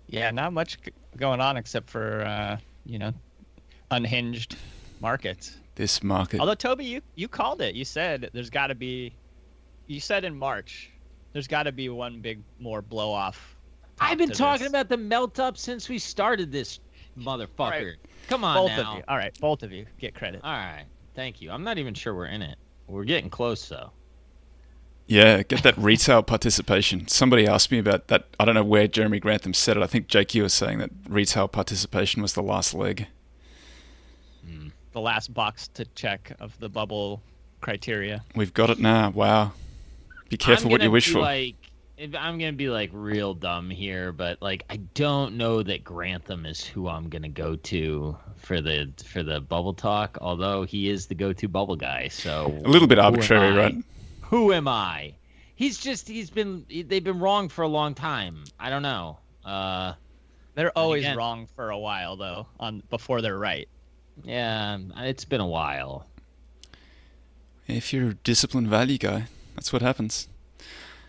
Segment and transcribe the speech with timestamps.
[0.10, 0.78] Yeah, not much
[1.18, 3.14] going on except for uh, you know,
[3.92, 4.56] unhinged
[5.00, 5.58] markets.
[5.76, 6.40] This market.
[6.40, 7.76] Although Toby, you you called it.
[7.76, 9.14] You said there's got to be.
[9.88, 10.92] You said in March,
[11.34, 13.56] there's got to be one big more blow off.
[14.00, 14.70] I've been talking this.
[14.70, 16.80] about the melt up since we started this
[17.18, 17.70] motherfucker.
[17.72, 17.96] right.
[18.28, 18.92] Come on both now.
[18.92, 19.04] of you.
[19.08, 20.42] All right, both of you get credit.
[20.44, 20.86] All right.
[21.16, 21.52] Thank you.
[21.52, 22.58] I'm not even sure we're in it.
[22.88, 23.92] We're getting close though.
[25.10, 27.08] Yeah, get that retail participation.
[27.08, 28.28] Somebody asked me about that.
[28.40, 29.82] I don't know where Jeremy Grantham said it.
[29.82, 33.08] I think JQ was saying that retail participation was the last leg.
[34.48, 34.72] Mm.
[34.92, 37.24] The last box to check of the bubble
[37.60, 38.24] criteria.
[38.36, 39.10] We've got it now.
[39.10, 39.54] Wow.
[40.30, 41.22] Be careful what you wish for.
[41.22, 41.56] Like,
[41.98, 46.46] if- I'm gonna be like real dumb here, but like I don't know that Grantham
[46.46, 50.20] is who I'm gonna go to for the for the bubble talk.
[50.22, 53.58] Although he is the go-to bubble guy, so A little bit arbitrary, I?
[53.58, 53.76] right?
[54.30, 55.16] Who am I?
[55.56, 58.44] He's just he's been they've been wrong for a long time.
[58.60, 59.18] I don't know.
[59.44, 59.94] Uh,
[60.56, 63.68] They're always again- wrong for a while though, on before they're right.
[64.24, 66.06] yeah, it's been a while.
[67.68, 70.28] If you're a disciplined value guy, that's what happens.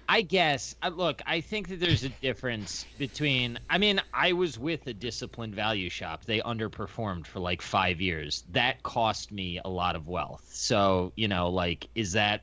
[0.09, 0.75] I guess.
[0.83, 3.59] Uh, look, I think that there's a difference between.
[3.71, 6.25] I mean, I was with a disciplined value shop.
[6.25, 8.43] They underperformed for like five years.
[8.51, 10.49] That cost me a lot of wealth.
[10.53, 12.43] So you know, like, is that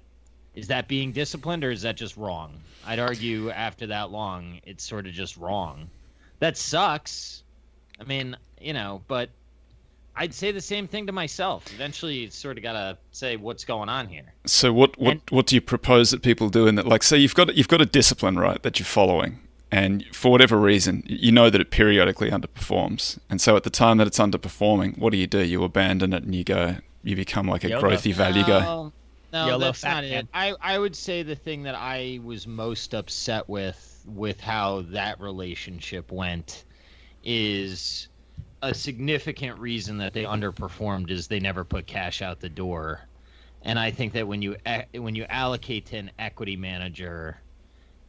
[0.57, 2.51] is that being disciplined or is that just wrong?
[2.83, 5.87] I'd argue after that long, it's sort of just wrong.
[6.39, 7.43] That sucks.
[8.01, 9.29] I mean, you know, but
[10.15, 11.71] I'd say the same thing to myself.
[11.75, 14.33] Eventually, you sort of gotta say what's going on here.
[14.45, 16.87] So what what And- what do you propose that people do in that?
[16.87, 19.39] Like, say you've got you've got a discipline right that you're following,
[19.71, 23.97] and for whatever reason, you know that it periodically underperforms, and so at the time
[23.97, 25.43] that it's underperforming, what do you do?
[25.43, 27.83] You abandon it and you go, you become like a YOLO.
[27.83, 28.89] growthy value guy.
[29.33, 30.27] No, YOLO that's not it.
[30.33, 35.19] I, I would say the thing that I was most upset with with how that
[35.19, 36.65] relationship went
[37.23, 38.09] is
[38.61, 43.09] a significant reason that they underperformed is they never put cash out the door.
[43.61, 44.55] And I think that when you
[44.93, 47.43] when you allocate to an equity manager,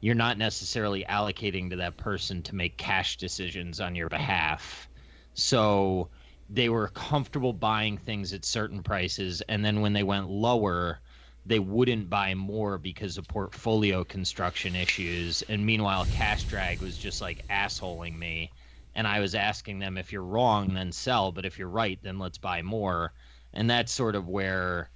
[0.00, 4.88] you're not necessarily allocating to that person to make cash decisions on your behalf.
[5.34, 6.10] So
[6.48, 11.00] they were comfortable buying things at certain prices and then when they went lower
[11.48, 15.40] they wouldn't buy more because of portfolio construction issues.
[15.42, 18.52] And meanwhile cash drag was just like assholing me.
[18.94, 21.32] And i was asking them if you're wrong then sell.
[21.32, 23.14] But if you're right then let's buy more.
[23.54, 24.90] And that's sort of where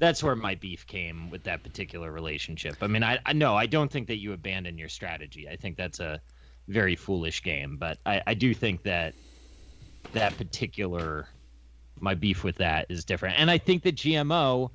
[0.00, 2.76] that's where my beef came with that particular relationship.
[2.82, 5.48] I mean i, I know i don't think that you abandon your strategy.
[5.48, 6.20] I think that's a
[6.66, 7.76] very foolish game.
[7.78, 9.14] But i, I do think that
[10.14, 11.28] that particular
[12.00, 13.38] my beef with that is different.
[13.38, 14.70] And I think that GMO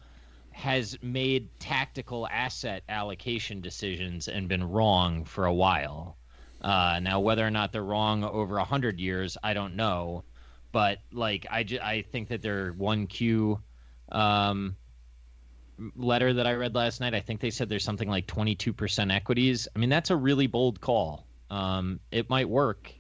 [0.58, 6.18] has made tactical asset allocation decisions and been wrong for a while.
[6.60, 10.24] Uh, now, whether or not they're wrong over a hundred years, I don't know.
[10.72, 13.60] But like, I, ju- I think that their one Q
[14.12, 14.76] um,
[15.96, 19.68] letter that I read last night, I think they said there's something like 22% equities.
[19.76, 21.28] I mean, that's a really bold call.
[21.52, 22.92] Um, it might work,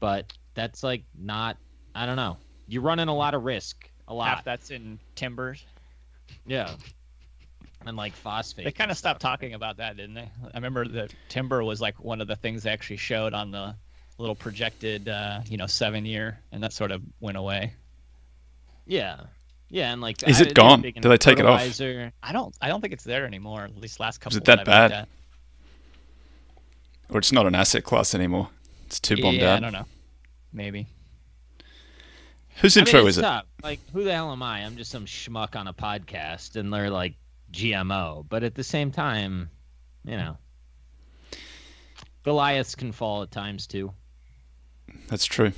[0.00, 1.58] but that's like not.
[1.94, 2.38] I don't know.
[2.66, 3.90] You're running a lot of risk.
[4.08, 4.28] A lot.
[4.36, 5.66] Half that's in timbers.
[6.46, 6.74] Yeah.
[7.86, 8.64] And like phosphate.
[8.64, 10.30] They kind of stopped talking about that, didn't they?
[10.42, 13.74] I remember the timber was like one of the things they actually showed on the
[14.18, 17.74] little projected, uh, you know, seven year, and that sort of went away.
[18.86, 19.20] Yeah.
[19.68, 20.80] Yeah, and like Is I- it they're gone?
[20.82, 21.60] big in Do they take it off?
[21.60, 23.64] I don't I don't think it's there anymore.
[23.64, 24.34] At least last couple.
[24.34, 24.92] Is it that bad?
[24.92, 25.08] at.
[27.10, 28.48] Or it's not an asset class anymore.
[28.86, 29.56] It's too bombed yeah, out.
[29.58, 29.86] I don't know.
[30.52, 30.86] Maybe.
[32.60, 33.24] Whose I mean, intro is it?
[33.62, 34.64] Like, who the hell am I?
[34.64, 37.14] I'm just some schmuck on a podcast, and they're like
[37.52, 38.24] GMO.
[38.28, 39.50] But at the same time,
[40.04, 40.36] you know,
[42.22, 43.92] Goliaths can fall at times too.
[45.08, 45.52] That's true.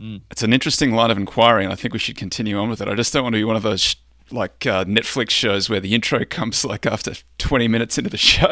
[0.00, 0.22] Mm.
[0.30, 2.88] It's an interesting line of inquiry, and I think we should continue on with it.
[2.88, 3.96] I just don't want to be one of those sh-
[4.30, 8.50] like uh, Netflix shows where the intro comes like after 20 minutes into the show.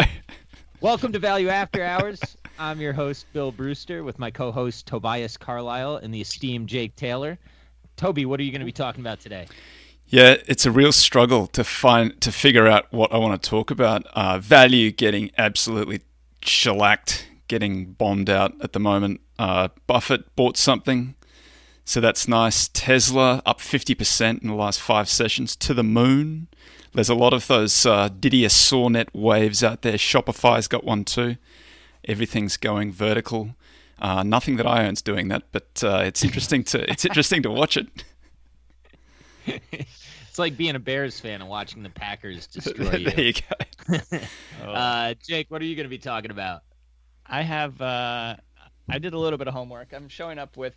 [0.81, 2.21] Welcome to Value After Hours.
[2.57, 7.37] I'm your host, Bill Brewster, with my co-host Tobias Carlisle and the esteemed Jake Taylor.
[7.97, 9.49] Toby, what are you going to be talking about today?
[10.07, 13.73] Yeah, it's a real struggle to find to figure out what I want to talk
[13.73, 14.07] about.
[14.13, 16.03] Uh, value getting absolutely
[16.43, 19.21] shellacked, getting bombed out at the moment.
[19.37, 21.17] Uh, Buffett bought something,
[21.85, 22.69] so that's nice.
[22.69, 26.47] Tesla up fifty percent in the last five sessions to the moon.
[26.95, 29.95] There's a lot of those uh, Didier Sornette waves out there.
[29.95, 31.37] Shopify's got one too.
[32.05, 33.55] Everything's going vertical.
[33.99, 37.51] Uh, nothing that I own's doing that, but uh, it's interesting to it's interesting to
[37.51, 37.89] watch it.
[40.29, 43.11] It's like being a Bears fan and watching the Packers destroy you.
[43.11, 43.27] there you.
[43.27, 44.19] you go.
[44.65, 44.71] Oh.
[44.73, 46.63] Uh, Jake, what are you going to be talking about?
[47.27, 48.37] I have uh,
[48.89, 49.93] I did a little bit of homework.
[49.93, 50.75] I'm showing up with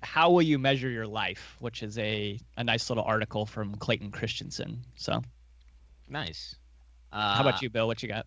[0.00, 4.10] how will you measure your life, which is a, a nice little article from Clayton
[4.10, 4.80] Christensen.
[4.96, 5.22] So
[6.08, 6.56] Nice.
[7.12, 7.86] Uh, how about you, Bill?
[7.86, 8.26] What you got?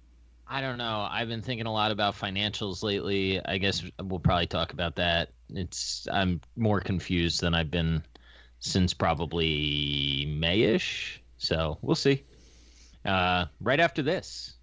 [0.50, 1.06] I don't know.
[1.10, 3.44] I've been thinking a lot about financials lately.
[3.46, 5.32] I guess we'll probably talk about that.
[5.54, 8.02] It's I'm more confused than I've been
[8.60, 11.18] since probably Mayish.
[11.38, 12.24] So we'll see.
[13.06, 14.56] Uh, right after this,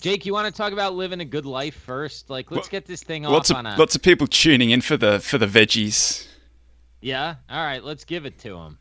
[0.00, 2.28] Jake, you want to talk about living a good life first?
[2.30, 3.78] Like, let's Well, get this thing lots off of on a.
[3.78, 6.26] lots of people tuning in for the for the veggies.
[7.00, 7.36] Yeah.
[7.50, 7.82] All right.
[7.84, 8.78] Let's give it to them.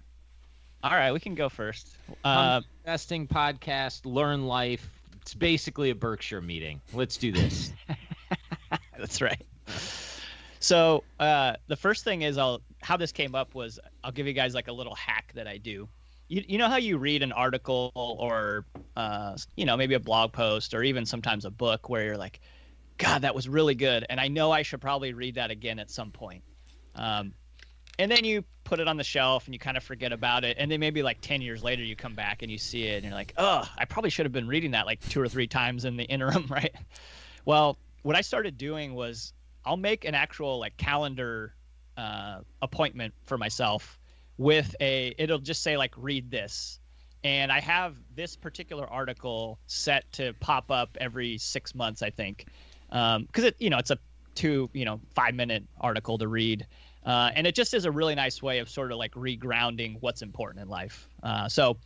[0.84, 1.96] All right, we can go first.
[2.24, 4.90] Uh, Investing podcast, learn life.
[5.22, 6.82] It's basically a Berkshire meeting.
[6.94, 7.72] Let's do this.
[8.98, 9.46] That's right.
[10.60, 14.34] So uh, the first thing is I'll how this came up was I'll give you
[14.34, 15.88] guys like a little hack that I do.
[16.28, 20.34] You, you know how you read an article or uh, you know maybe a blog
[20.34, 22.40] post or even sometimes a book where you're like,
[22.98, 25.92] God, that was really good, and I know I should probably read that again at
[25.92, 26.44] some point.
[26.96, 27.34] Um,
[28.02, 30.58] and then you put it on the shelf and you kind of forget about it,
[30.60, 33.06] and then maybe like ten years later you come back and you see it and
[33.06, 35.86] you're like, oh, I probably should have been reading that like two or three times
[35.86, 36.74] in the interim, right?
[37.46, 39.34] Well, what I started doing was
[39.66, 41.54] I'll make an actual like calendar
[41.96, 44.00] uh, appointment for myself
[44.38, 46.80] with a it'll just say like read this.
[47.24, 52.48] And i have this particular article set to pop up every six months i think.
[52.90, 54.00] Because it you know it's a
[54.34, 56.66] two you know five minute article to read
[57.06, 60.22] uh, and it just is a really nice way of sort of like regrounding what's
[60.22, 61.78] important in life uh, so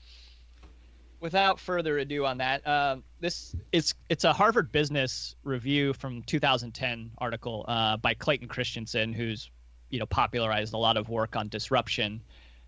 [1.25, 7.09] without further ado on that, um, this is it's a Harvard Business Review from 2010
[7.17, 9.49] article uh, by Clayton Christensen, who's
[9.89, 12.21] you know popularized a lot of work on disruption,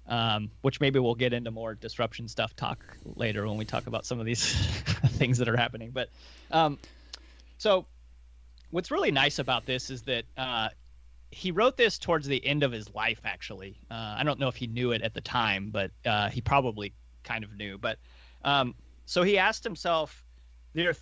[0.07, 2.83] um, which maybe we'll get into more disruption stuff talk
[3.15, 4.53] later when we talk about some of these
[5.19, 5.91] things that are happening.
[5.91, 6.09] But
[6.49, 6.79] um,
[7.59, 7.85] so
[8.71, 10.69] what's really nice about this is that uh,
[11.31, 13.21] he wrote this towards the end of his life.
[13.25, 16.41] Actually, uh, I don't know if he knew it at the time, but uh, he
[16.41, 16.93] probably
[17.23, 17.77] kind of knew.
[17.77, 17.99] But
[18.43, 18.75] um,
[19.05, 20.23] so he asked himself,
[20.73, 20.95] there,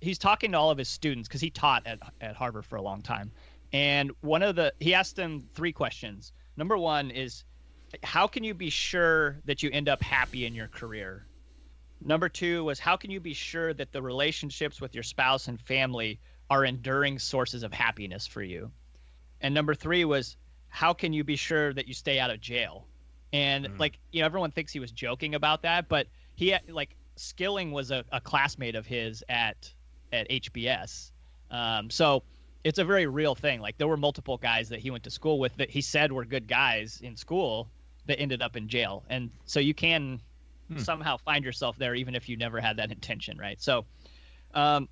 [0.00, 2.82] he's talking to all of his students because he taught at, at Harvard for a
[2.82, 3.32] long time.
[3.72, 6.32] And one of the, he asked them three questions.
[6.56, 7.44] Number one is,
[8.02, 11.26] how can you be sure that you end up happy in your career?
[12.00, 15.60] Number two was, how can you be sure that the relationships with your spouse and
[15.60, 18.70] family are enduring sources of happiness for you?
[19.44, 20.38] And number three was,
[20.70, 22.88] how can you be sure that you stay out of jail?
[23.30, 23.78] And Mm.
[23.78, 27.90] like, you know, everyone thinks he was joking about that, but he like Skilling was
[27.90, 29.70] a, a classmate of his at
[30.12, 31.10] at HBS.
[31.50, 32.22] Um, so
[32.64, 33.60] it's a very real thing.
[33.60, 36.24] Like there were multiple guys that he went to school with that he said were
[36.24, 37.68] good guys in school
[38.06, 40.20] that ended up in jail, and so you can
[40.68, 40.78] Hmm.
[40.78, 43.60] somehow find yourself there even if you never had that intention, right?
[43.60, 43.84] So.
[44.54, 44.88] Um,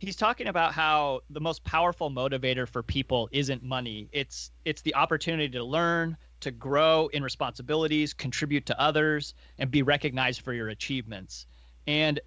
[0.00, 4.08] he's talking about how the most powerful motivator for people isn't money.
[4.12, 9.82] It's it's the opportunity to learn to grow in responsibilities contribute to others and be
[9.82, 11.46] recognized for your achievements.
[11.86, 12.18] And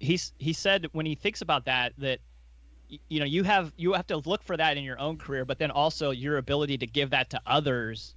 [0.00, 2.18] he's he said when he thinks about that that
[3.08, 5.58] you know you have you have to look for that in your own career but
[5.58, 8.14] then also your ability to give that to others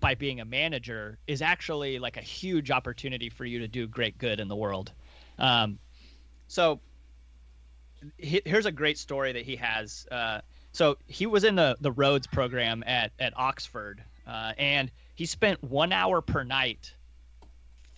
[0.00, 4.18] by being a manager is actually like a huge opportunity for you to do great
[4.18, 4.92] good in the world.
[5.38, 5.78] Um,
[6.46, 6.80] so
[8.16, 10.06] he- here's a great story that he has.
[10.10, 10.40] Uh,
[10.72, 15.62] so he was in the the Rhodes program at at Oxford, uh, and he spent
[15.62, 16.94] one hour per night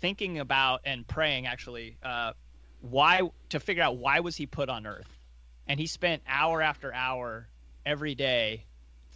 [0.01, 2.33] thinking about and praying actually uh,
[2.81, 5.19] why to figure out why was he put on earth
[5.67, 7.47] and he spent hour after hour
[7.85, 8.65] every day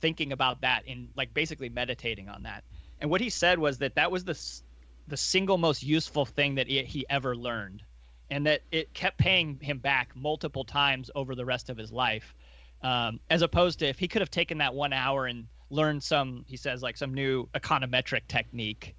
[0.01, 2.65] thinking about that and like basically meditating on that
[3.01, 4.39] and what he said was that that was the
[5.09, 7.83] the single most useful thing that he ever learned
[8.35, 12.35] and that it kept paying him back multiple times over the rest of his life
[12.83, 16.45] um, as opposed to if he could have taken that one hour and learned some
[16.47, 18.95] he says like some new econometric technique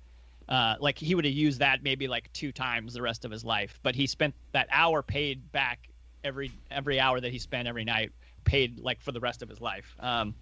[0.48, 3.44] uh, like he would have used that maybe like two times the rest of his
[3.44, 3.80] life.
[3.82, 5.90] But he spent that hour paid back
[6.24, 8.12] every every hour that he spent every night
[8.44, 9.96] paid like for the rest of his life.
[10.00, 10.36] Um,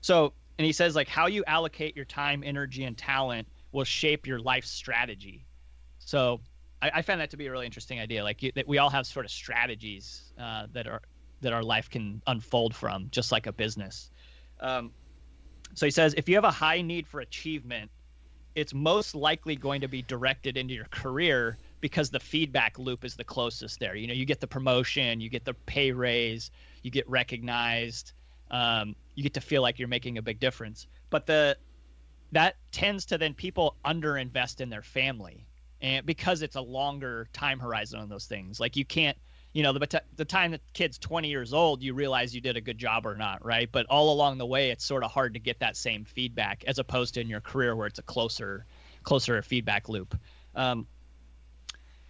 [0.00, 4.26] so and he says like how you allocate your time energy and talent will shape
[4.26, 5.44] your life strategy.
[5.98, 6.40] So
[6.82, 8.90] I, I found that to be a really interesting idea like you, that we all
[8.90, 11.00] have sort of strategies uh, that are
[11.40, 14.10] that our life can unfold from just like a business
[14.60, 14.90] um,
[15.74, 17.90] so he says if you have a high need for achievement
[18.54, 23.16] it's most likely going to be directed into your career because the feedback loop is
[23.16, 23.96] the closest there.
[23.96, 26.50] You know, you get the promotion, you get the pay raise,
[26.82, 28.12] you get recognized,
[28.50, 30.86] um, you get to feel like you're making a big difference.
[31.10, 31.56] But the
[32.32, 35.46] that tends to then people underinvest in their family,
[35.82, 38.60] and because it's a longer time horizon on those things.
[38.60, 39.18] Like you can't
[39.52, 42.60] you know the the time the kid's 20 years old you realize you did a
[42.60, 45.40] good job or not right but all along the way it's sort of hard to
[45.40, 48.64] get that same feedback as opposed to in your career where it's a closer
[49.02, 50.16] closer feedback loop
[50.54, 50.86] um,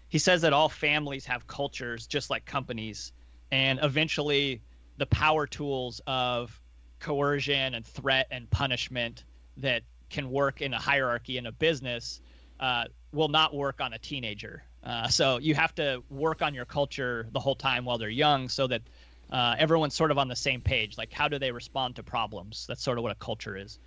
[0.08, 3.12] he says that all families have cultures just like companies
[3.50, 4.62] and eventually
[4.98, 6.60] the power tools of
[7.00, 9.24] coercion and threat and punishment
[9.56, 12.20] that can work in a hierarchy in a business
[12.60, 16.64] uh, will not work on a teenager uh, so you have to work on your
[16.64, 18.82] culture the whole time while they're young so that
[19.30, 20.98] uh, everyone's sort of on the same page.
[20.98, 22.66] Like, how do they respond to problems?
[22.66, 23.78] That's sort of what a culture is.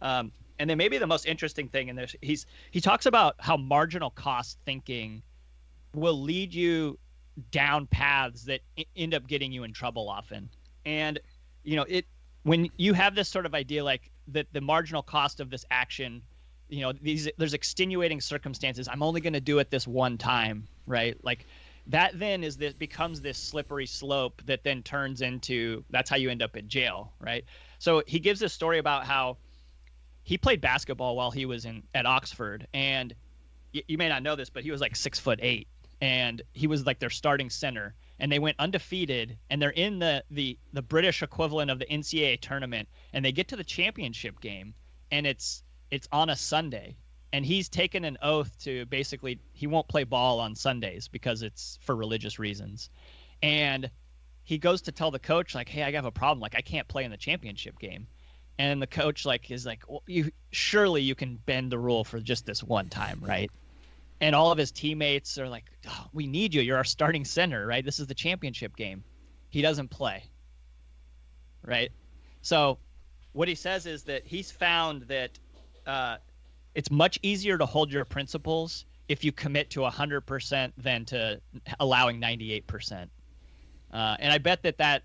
[0.00, 3.56] Um, and then maybe the most interesting thing in this, he's he talks about how
[3.56, 5.22] marginal cost thinking
[5.94, 6.98] will lead you
[7.50, 8.60] down paths that
[8.94, 10.50] end up getting you in trouble often.
[10.84, 11.18] And
[11.64, 12.06] you know, it
[12.42, 16.22] when you have this sort of idea like that the marginal cost of this action
[16.72, 18.88] you know these there's extenuating circumstances.
[18.90, 21.16] I'm only going to do it this one time right?
[21.22, 21.46] Like
[21.88, 26.30] that then is this becomes this slippery slope that then turns into that's how you
[26.30, 27.44] end up in jail right?
[27.78, 29.36] So he gives this story about how
[30.22, 33.14] he played basketball while he was in at oxford and
[33.74, 35.68] y- you may not know this but he was like six foot eight
[36.00, 40.22] and he was like their starting center and they went undefeated and they're in the
[40.30, 44.74] the the british equivalent of the ncaa tournament and they get to the championship game
[45.10, 46.96] and it's it's on a Sunday,
[47.34, 51.78] and he's taken an oath to basically he won't play ball on Sundays because it's
[51.82, 52.88] for religious reasons,
[53.42, 53.90] and
[54.42, 56.40] he goes to tell the coach like, "Hey, I have a problem.
[56.40, 58.08] Like, I can't play in the championship game."
[58.58, 62.20] And the coach like is like, well, "You surely you can bend the rule for
[62.20, 63.50] just this one time, right?"
[64.20, 66.62] And all of his teammates are like, oh, "We need you.
[66.62, 67.84] You're our starting center, right?
[67.84, 69.04] This is the championship game."
[69.50, 70.24] He doesn't play.
[71.62, 71.92] Right?
[72.40, 72.78] So,
[73.32, 75.38] what he says is that he's found that
[75.86, 76.16] uh,
[76.74, 81.40] it's much easier to hold your principles if you commit to 100% than to
[81.80, 83.08] allowing 98%.
[83.92, 85.02] Uh, and I bet that that,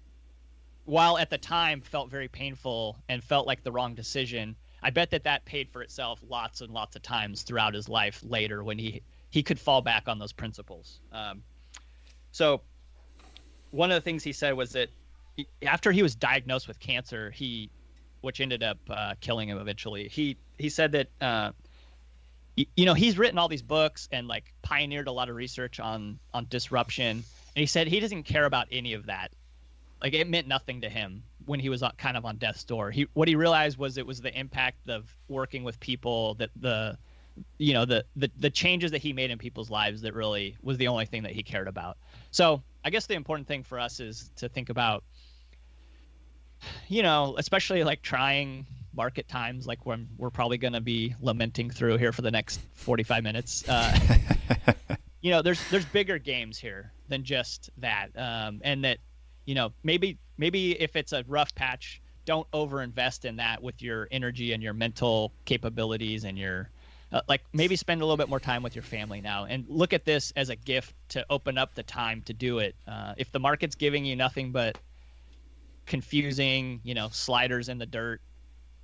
[0.85, 5.09] while at the time felt very painful and felt like the wrong decision, I bet
[5.11, 8.77] that that paid for itself lots and lots of times throughout his life later when
[8.77, 11.01] he he could fall back on those principles.
[11.11, 11.43] Um,
[12.31, 12.61] so,
[13.71, 14.87] one of the things he said was that
[15.63, 17.69] after he was diagnosed with cancer, he
[18.21, 20.07] which ended up uh, killing him eventually.
[20.07, 21.51] He he said that uh,
[22.55, 26.19] you know he's written all these books and like pioneered a lot of research on
[26.33, 27.23] on disruption, and
[27.55, 29.31] he said he doesn't care about any of that.
[30.01, 32.91] Like it meant nothing to him when he was kind of on death's door.
[32.91, 36.97] He what he realized was it was the impact of working with people that the
[37.59, 40.77] you know the, the the changes that he made in people's lives that really was
[40.77, 41.97] the only thing that he cared about.
[42.31, 45.03] So I guess the important thing for us is to think about
[46.87, 48.65] you know, especially like trying
[48.97, 52.59] market times like when we're probably going to be lamenting through here for the next
[52.73, 53.63] 45 minutes.
[53.69, 53.97] Uh,
[55.21, 58.97] you know, there's there's bigger games here than just that, um, and that
[59.45, 64.07] you know maybe maybe if it's a rough patch, don't overinvest in that with your
[64.11, 66.69] energy and your mental capabilities and your
[67.11, 69.93] uh, like maybe spend a little bit more time with your family now and look
[69.93, 72.75] at this as a gift to open up the time to do it.
[72.85, 74.77] Uh, if the market's giving you nothing but
[75.85, 78.21] confusing, you know, sliders in the dirt.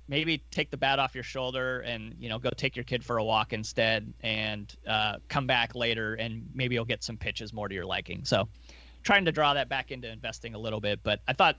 [0.06, 3.18] Maybe take the bat off your shoulder and you know go take your kid for
[3.18, 7.68] a walk instead, and uh, come back later, and maybe you'll get some pitches more
[7.68, 8.24] to your liking.
[8.24, 8.48] So,
[9.02, 11.56] trying to draw that back into investing a little bit, but I thought,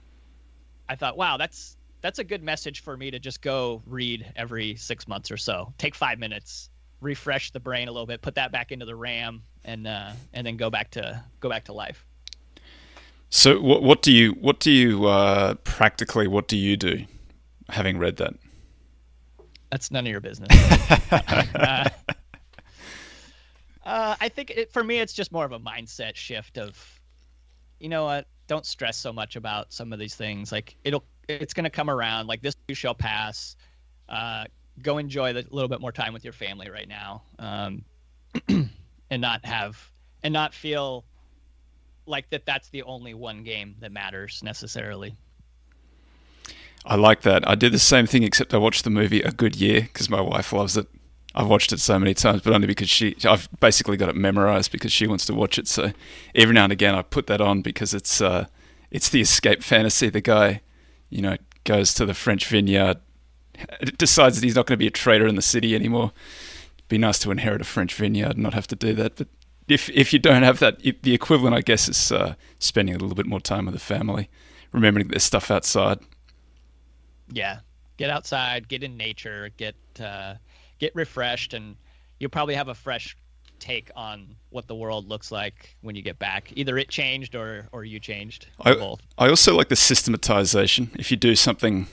[0.88, 4.76] I thought, wow, that's that's a good message for me to just go read every
[4.76, 5.72] six months or so.
[5.76, 9.42] Take five minutes, refresh the brain a little bit, put that back into the RAM,
[9.64, 12.06] and uh, and then go back to go back to life.
[13.28, 17.04] So what what do you what do you uh, practically what do you do,
[17.68, 18.34] having read that?
[19.70, 20.48] That's none of your business.
[21.10, 21.88] uh,
[23.84, 27.00] uh, I think it, for me, it's just more of a mindset shift of,
[27.80, 28.26] you know what?
[28.46, 30.52] Don't stress so much about some of these things.
[30.52, 32.28] Like it'll, it's going to come around.
[32.28, 33.56] Like this shall pass.
[34.08, 34.44] Uh,
[34.82, 37.84] go enjoy a little bit more time with your family right now, um,
[38.48, 38.70] and
[39.10, 39.90] not have
[40.22, 41.04] and not feel
[42.06, 42.46] like that.
[42.46, 45.16] That's the only one game that matters necessarily.
[46.86, 47.46] I like that.
[47.48, 50.20] I did the same thing, except I watched the movie A Good Year because my
[50.20, 50.86] wife loves it.
[51.34, 53.16] I've watched it so many times, but only because she.
[53.24, 55.66] I've basically got it memorized because she wants to watch it.
[55.66, 55.92] So
[56.34, 58.46] every now and again, I put that on because it's uh,
[58.90, 60.08] it's the escape fantasy.
[60.08, 60.62] The guy,
[61.10, 62.98] you know, goes to the French vineyard,
[63.98, 66.12] decides that he's not going to be a trader in the city anymore.
[66.78, 69.16] It'd be nice to inherit a French vineyard and not have to do that.
[69.16, 69.28] But
[69.68, 73.16] if if you don't have that, the equivalent, I guess, is uh, spending a little
[73.16, 74.30] bit more time with the family,
[74.72, 75.98] remembering that there's stuff outside
[77.32, 77.60] yeah
[77.96, 80.34] get outside get in nature get uh,
[80.78, 81.76] get refreshed and
[82.18, 83.16] you'll probably have a fresh
[83.58, 86.52] take on what the world looks like when you get back.
[86.56, 88.46] Either it changed or or you changed.
[88.60, 89.02] I, both.
[89.18, 90.90] I also like the systematization.
[90.98, 91.86] If you do something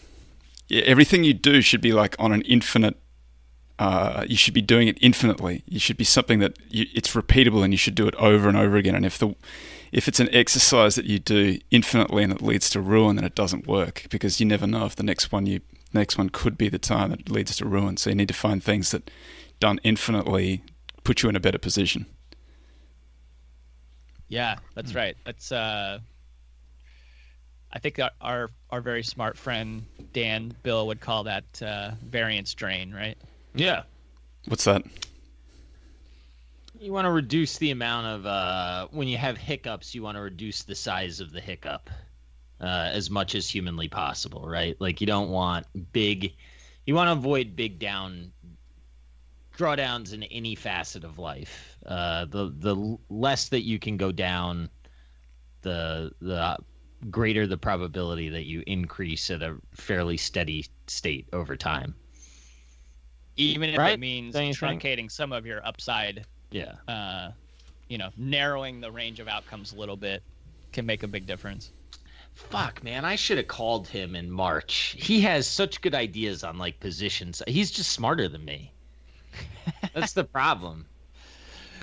[0.71, 2.97] everything you do should be like on an infinite
[3.79, 5.63] uh, you should be doing it infinitely.
[5.67, 8.55] You should be something that you, it's repeatable and you should do it over and
[8.55, 8.95] over again.
[8.95, 9.35] And if the
[9.93, 13.35] if it's an exercise that you do infinitely and it leads to ruin, then it
[13.35, 15.61] doesn't work because you never know if the next one you
[15.93, 17.95] next one could be the time that leads to ruin.
[17.97, 19.11] So you need to find things that
[19.59, 20.63] done infinitely
[21.03, 22.07] put you in a better position.
[24.27, 24.95] Yeah, that's mm.
[24.95, 25.15] right.
[25.25, 25.99] That's uh
[27.71, 32.53] I think our, our, our very smart friend Dan Bill would call that uh, variance
[32.53, 33.17] drain, right?
[33.55, 33.83] Yeah.
[34.47, 34.83] What's that?
[36.83, 39.95] You want to reduce the amount of uh, when you have hiccups.
[39.95, 41.89] You want to reduce the size of the hiccup
[42.59, 44.75] uh, as much as humanly possible, right?
[44.79, 46.33] Like you don't want big.
[46.85, 48.33] You want to avoid big down
[49.57, 51.77] drawdowns in any facet of life.
[51.85, 54.69] Uh, the the less that you can go down,
[55.61, 56.57] the the
[57.09, 61.95] greater the probability that you increase at a fairly steady state over time.
[63.35, 63.93] Even if right?
[63.93, 65.11] it means truncating think?
[65.11, 66.75] some of your upside yeah.
[66.87, 67.31] Uh,
[67.87, 70.23] you know, narrowing the range of outcomes a little bit
[70.71, 71.71] can make a big difference.
[72.33, 74.95] Fuck, man, I should have called him in March.
[74.97, 77.43] He has such good ideas on like positions.
[77.47, 78.71] He's just smarter than me.
[79.93, 80.85] That's the problem.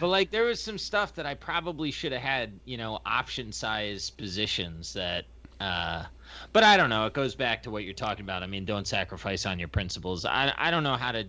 [0.01, 3.53] But like there was some stuff that I probably should have had, you know, option
[3.53, 5.27] size positions that
[5.61, 6.05] uh
[6.53, 7.07] but I don't know.
[7.07, 8.43] It goes back to what you're talking about.
[8.43, 10.25] I mean, don't sacrifice on your principles.
[10.25, 11.27] I I don't know how to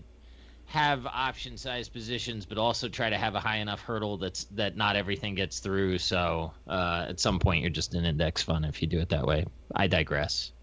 [0.71, 4.77] have option size positions, but also try to have a high enough hurdle that's that
[4.77, 5.97] not everything gets through.
[5.97, 9.27] So uh, at some point, you're just an index fund if you do it that
[9.27, 9.45] way.
[9.75, 10.53] I digress.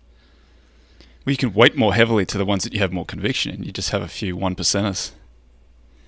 [1.27, 3.63] Well, you can weight more heavily to the ones that you have more conviction in.
[3.65, 5.11] You just have a few one percenters.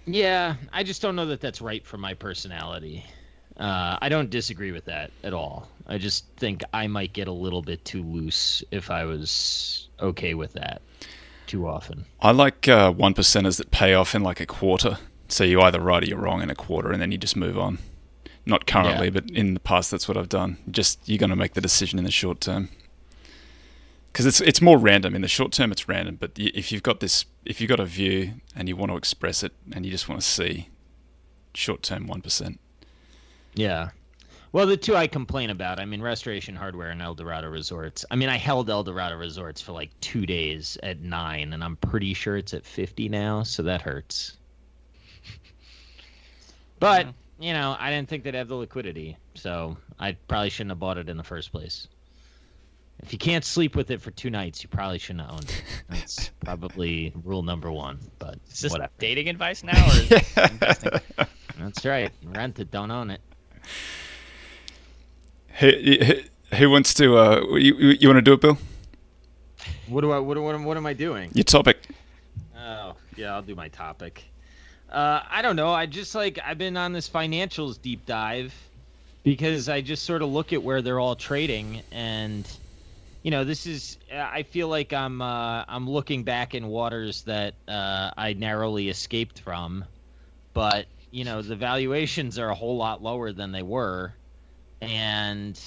[0.06, 3.04] Yeah, I just don't know that that's right for my personality.
[3.58, 5.68] Uh, I don't disagree with that at all.
[5.86, 10.32] I just think I might get a little bit too loose if I was okay
[10.32, 10.80] with that
[11.50, 12.06] too often.
[12.20, 14.98] I like uh, one percenters that pay off in like a quarter.
[15.28, 17.58] So you either right or you're wrong in a quarter, and then you just move
[17.58, 17.78] on.
[18.46, 19.10] Not currently, yeah.
[19.10, 20.58] but in the past, that's what I've done.
[20.70, 22.68] Just you're going to make the decision in the short term
[24.12, 25.72] because it's it's more random in the short term.
[25.72, 28.90] It's random, but if you've got this, if you've got a view and you want
[28.92, 30.68] to express it, and you just want to see
[31.54, 32.60] short term one percent.
[33.54, 33.90] Yeah,
[34.52, 38.04] well, the two I complain about, I mean, Restoration Hardware and Eldorado Resorts.
[38.10, 42.14] I mean, I held Eldorado Resorts for like two days at nine, and I'm pretty
[42.14, 44.36] sure it's at 50 now, so that hurts.
[46.80, 47.42] But, mm-hmm.
[47.42, 50.96] you know, I didn't think they'd have the liquidity, so I probably shouldn't have bought
[50.96, 51.88] it in the first place.
[53.02, 55.62] If you can't sleep with it for two nights, you probably shouldn't have owned it.
[55.90, 57.98] That's probably rule number one.
[58.18, 58.92] But is this whatever.
[58.98, 60.00] dating advice now, or
[60.50, 60.92] investing?
[61.58, 62.10] That's right.
[62.24, 63.20] Rent it, don't own it.
[65.60, 65.72] Who,
[66.54, 67.18] who wants to?
[67.18, 68.56] Uh, you, you want to do it, Bill?
[69.88, 70.18] What do I?
[70.18, 71.30] What, what, what am I doing?
[71.34, 71.86] Your topic.
[72.58, 74.24] Oh yeah, I'll do my topic.
[74.90, 75.70] Uh, I don't know.
[75.70, 78.54] I just like I've been on this financials deep dive
[79.22, 82.50] because I just sort of look at where they're all trading, and
[83.22, 83.98] you know, this is.
[84.10, 89.40] I feel like I'm uh, I'm looking back in waters that uh, I narrowly escaped
[89.40, 89.84] from,
[90.54, 94.14] but you know, the valuations are a whole lot lower than they were
[94.80, 95.60] and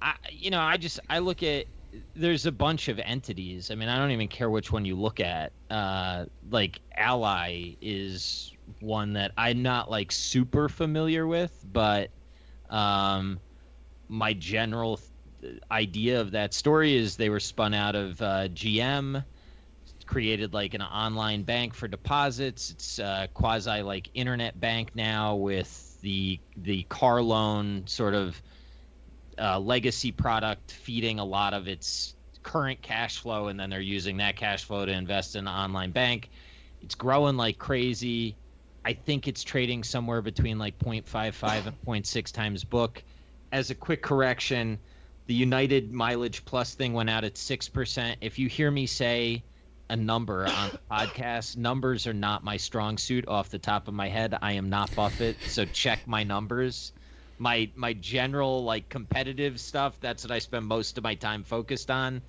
[0.00, 1.66] I, you know, I just I look at
[2.14, 3.70] there's a bunch of entities.
[3.70, 5.52] I mean, I don't even care which one you look at.
[5.70, 12.10] Uh, like Ally is one that I'm not like super familiar with, but
[12.68, 13.40] um,
[14.08, 15.00] my general
[15.40, 19.24] th- idea of that story is they were spun out of uh, GM,
[20.06, 22.70] created like an online bank for deposits.
[22.70, 28.40] It's uh, quasi like internet bank now with the the car loan sort of
[29.38, 34.16] uh, legacy product feeding a lot of its current cash flow, and then they're using
[34.16, 36.30] that cash flow to invest in an online bank.
[36.80, 38.36] It's growing like crazy.
[38.86, 43.02] I think it's trading somewhere between like 0.55 and 0.6 times book.
[43.52, 44.78] As a quick correction,
[45.26, 48.16] the United Mileage Plus thing went out at 6%.
[48.22, 49.42] If you hear me say
[49.90, 53.94] a number on the podcast, numbers are not my strong suit off the top of
[53.94, 54.36] my head.
[54.40, 56.92] I am not Buffett, so check my numbers.
[57.38, 61.88] My my general like competitive stuff that's what i spend most of my time focused
[61.90, 62.20] on.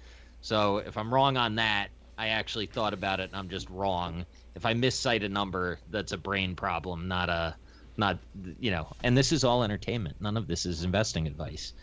[0.42, 4.26] So if i'm wrong on that i actually thought about it and i'm just wrong.
[4.54, 7.56] If i miscite a number that's a brain problem not a
[7.98, 8.20] not
[8.60, 10.22] you know and this is all entertainment.
[10.22, 11.74] None of this is investing advice.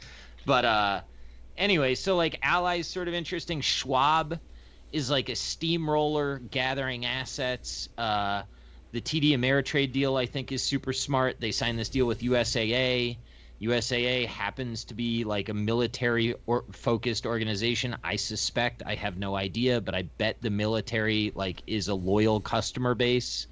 [0.47, 1.01] But uh
[1.59, 3.61] anyway so like Ally's sort of interesting.
[3.61, 4.39] Schwab
[4.93, 8.43] is like a steamroller gathering assets uh
[8.97, 11.39] the TD Ameritrade deal, I think, is super smart.
[11.39, 13.19] They signed this deal with USAA.
[13.61, 17.97] USAA happens to be like a military or focused organization.
[18.03, 22.41] I suspect, I have no idea, but I bet the military like is a loyal
[22.41, 23.49] customer base.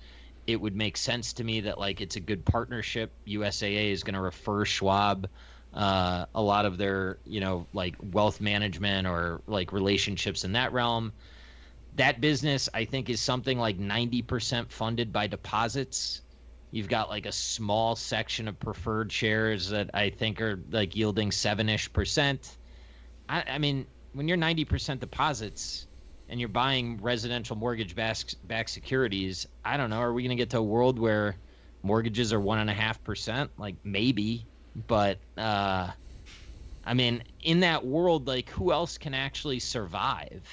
[0.46, 3.12] It would make sense to me that like it's a good partnership.
[3.26, 5.28] USAA is going to refer Schwab
[5.74, 10.72] uh, a lot of their you know like wealth management or like relationships in that
[10.72, 11.12] realm
[11.96, 16.22] that business I think is something like 90% funded by deposits.
[16.70, 21.30] You've got like a small section of preferred shares that I think are like yielding
[21.30, 22.56] seven ish percent.
[23.28, 25.86] I, I, mean, when you're 90% deposits
[26.28, 30.00] and you're buying residential mortgage backed securities, I don't know.
[30.00, 31.36] Are we going to get to a world where
[31.82, 33.52] mortgages are one and a half percent?
[33.56, 35.90] Like maybe, but uh,
[36.84, 40.48] I mean, in that world, like who else can actually survive?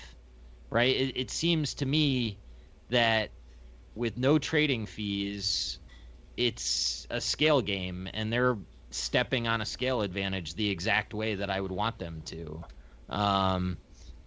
[0.72, 0.96] right?
[0.96, 2.40] It, it seems to me
[2.90, 3.32] that
[3.94, 5.78] with no trading fees,
[6.38, 8.58] it's a scale game, and they're
[8.90, 12.64] stepping on a scale advantage the exact way that I would want them to.
[13.10, 13.78] Um,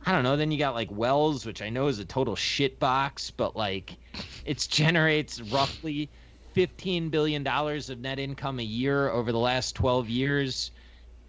[0.06, 0.36] I don't know.
[0.36, 3.96] Then you got like Wells, which I know is a total shit box, but like
[4.44, 6.10] it generates roughly
[6.54, 10.70] fifteen billion dollars of net income a year over the last twelve years.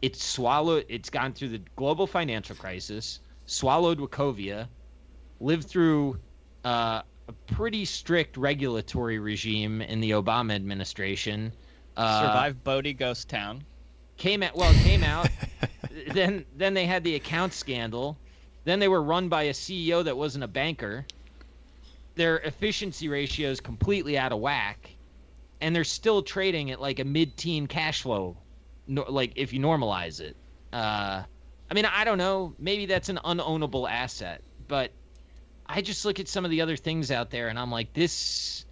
[0.02, 0.86] It's swallowed.
[0.88, 4.68] It's gone through the global financial crisis, swallowed Wachovia,
[5.40, 6.20] lived through
[6.64, 11.52] uh, a pretty strict regulatory regime in the Obama administration.
[11.98, 13.64] Uh, Survived Bodie Ghost Town.
[14.18, 15.30] Came out well, came out.
[16.14, 18.18] then then they had the account scandal.
[18.64, 21.06] Then they were run by a CEO that wasn't a banker.
[22.16, 24.95] Their efficiency ratio is completely out of whack,
[25.62, 28.38] and they're still trading at like a mid-teen cash flow,
[28.88, 30.36] no, like if you normalize it.
[30.74, 31.24] Uh,
[31.70, 32.54] I mean, I don't know.
[32.60, 34.92] Maybe that's an unownable asset, but
[35.66, 38.66] I just look at some of the other things out there and I'm like, this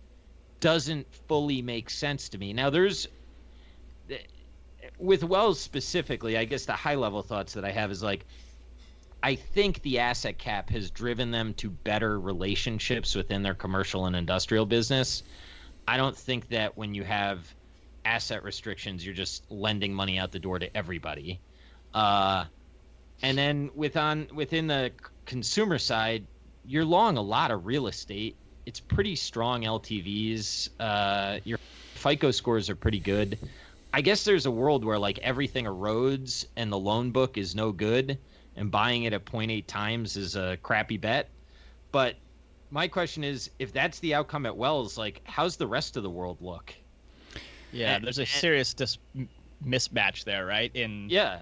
[0.60, 2.54] doesn't fully make sense to me.
[2.54, 3.08] Now, there's
[5.00, 8.26] with Wells specifically, I guess the high level thoughts that I have is like,
[9.22, 14.16] I think the asset cap has driven them to better relationships within their commercial and
[14.16, 15.24] industrial business.
[15.88, 17.54] I don't think that when you have
[18.06, 21.40] asset restrictions, you're just lending money out the door to everybody.
[21.94, 22.46] Uh,
[23.22, 24.92] and then with on within the
[25.26, 26.26] consumer side,
[26.66, 28.36] you're long a lot of real estate.
[28.66, 30.70] It's pretty strong LTVs.
[30.80, 31.60] Uh, your
[31.96, 33.38] FICO scores are pretty good.
[33.94, 37.72] I guess there's a world where like everything erodes and the loan book is no
[37.72, 38.18] good,
[38.56, 41.30] and buying it at 0.8 times is a crappy bet.
[41.92, 42.16] But
[42.74, 46.10] my question is, if that's the outcome at Wells, like how's the rest of the
[46.10, 46.74] world look?
[47.72, 48.98] Yeah, and, there's a serious dis-
[49.64, 50.72] mismatch there, right?
[50.76, 51.40] In yeah,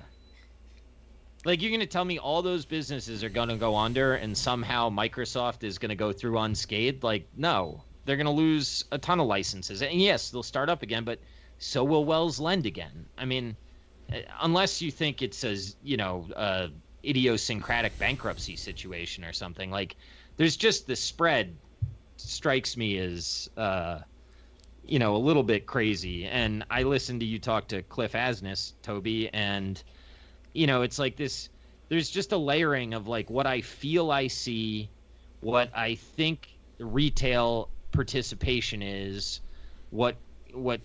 [1.46, 4.38] like you're going to tell me all those businesses are going to go under and
[4.38, 7.02] somehow Microsoft is going to go through unscathed?
[7.02, 7.84] Like no.
[8.04, 9.84] They're going to lose a ton of licenses.
[9.84, 11.20] And yes, they'll start up again, but
[11.60, 13.06] so will Wells lend again.
[13.16, 13.56] I mean,
[14.12, 16.70] uh, unless you think it's a, you know, a
[17.04, 19.72] idiosyncratic bankruptcy situation or something.
[19.72, 19.96] Like
[20.38, 21.56] there's just the spread
[22.18, 24.00] strikes me as uh
[24.92, 26.26] you know, a little bit crazy.
[26.26, 29.82] And I listened to you talk to Cliff Asness, Toby, and
[30.54, 31.50] you know, it's like this.
[31.90, 34.90] There's just a layering of like what I feel I see,
[35.40, 39.40] what I think retail participation is,
[39.92, 40.16] what
[40.54, 40.82] what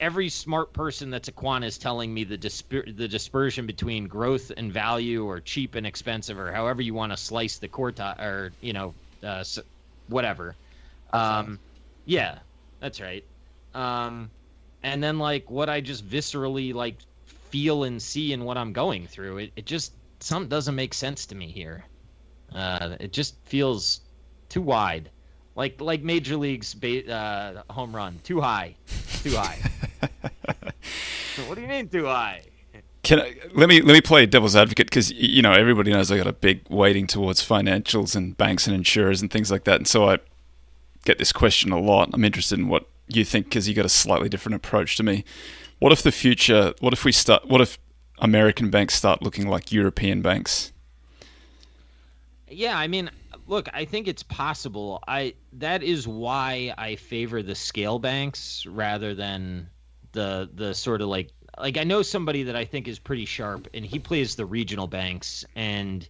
[0.00, 4.52] every smart person that's a quant is telling me the disper- the dispersion between growth
[4.56, 8.52] and value, or cheap and expensive, or however you want to slice the quartile, or
[8.60, 9.44] you know, uh,
[10.08, 10.54] whatever.
[11.12, 11.58] Um,
[12.04, 12.38] yeah,
[12.80, 13.24] that's right.
[13.74, 14.30] Um,
[14.82, 16.96] and then like what I just viscerally like
[17.50, 21.26] feel and see and what I'm going through, it, it just something doesn't make sense
[21.26, 21.84] to me here.
[22.54, 24.00] Uh, it just feels
[24.48, 25.10] too wide,
[25.56, 28.74] like like Major League's ba- uh, home run, too high,
[29.22, 29.58] too high.
[31.54, 32.42] what do you mean Do high?
[33.04, 36.16] Can I, let me let me play devil's advocate because you know everybody knows I
[36.16, 39.86] got a big weighting towards financials and banks and insurers and things like that, and
[39.86, 40.18] so I
[41.04, 42.10] get this question a lot.
[42.12, 45.24] I'm interested in what you think because you got a slightly different approach to me.
[45.78, 46.74] What if the future?
[46.80, 47.46] What if we start?
[47.46, 47.78] What if
[48.18, 50.72] American banks start looking like European banks?
[52.48, 53.10] Yeah, I mean,
[53.46, 55.04] look, I think it's possible.
[55.06, 59.68] I that is why I favor the scale banks rather than
[60.14, 63.68] the the sort of like like I know somebody that I think is pretty sharp,
[63.74, 66.06] and he plays the regional banks, and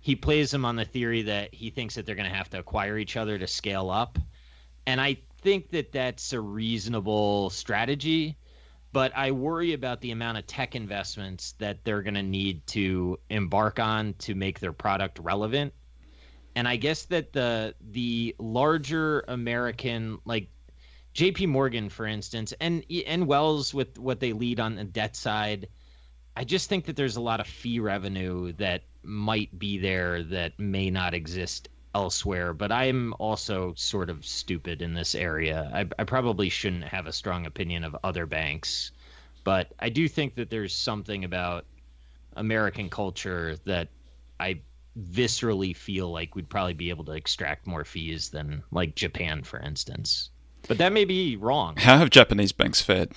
[0.00, 2.58] he plays them on the theory that he thinks that they're going to have to
[2.58, 4.18] acquire each other to scale up,
[4.86, 8.36] and I think that that's a reasonable strategy.
[8.90, 13.18] But I worry about the amount of tech investments that they're going to need to
[13.28, 15.74] embark on to make their product relevant.
[16.54, 20.48] And I guess that the the larger American like
[21.14, 25.68] JP Morgan, for instance, and and Wells with what they lead on the debt side,
[26.36, 30.58] I just think that there's a lot of fee revenue that might be there that
[30.58, 32.52] may not exist elsewhere.
[32.52, 35.70] But I'm also sort of stupid in this area.
[35.74, 38.92] I, I probably shouldn't have a strong opinion of other banks,
[39.44, 41.64] but I do think that there's something about
[42.36, 43.88] American culture that
[44.38, 44.60] I
[44.98, 49.58] viscerally feel like we'd probably be able to extract more fees than like Japan, for
[49.58, 50.30] instance.
[50.66, 51.76] But that may be wrong.
[51.76, 53.12] How have Japanese banks fared?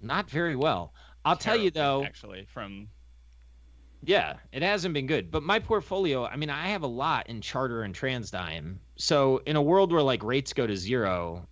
[0.00, 0.92] Not very well.
[1.24, 2.04] I'll tell you though.
[2.04, 2.88] Actually, from
[4.06, 5.30] yeah, it hasn't been good.
[5.30, 8.76] But my portfolio, I mean, I have a lot in Charter and TransDigm.
[8.96, 11.48] So in a world where like rates go to zero,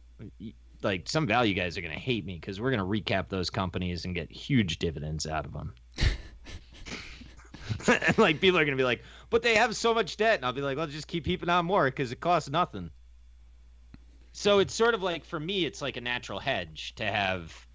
[0.83, 3.51] like some value guys are going to hate me because we're going to recap those
[3.51, 5.75] companies and get huge dividends out of them.
[7.88, 10.45] and like people are going to be like, but they have so much debt, and
[10.45, 12.91] I'll be like, well, just keep heaping on more because it costs nothing.
[14.33, 17.66] So it's sort of like for me, it's like a natural hedge to have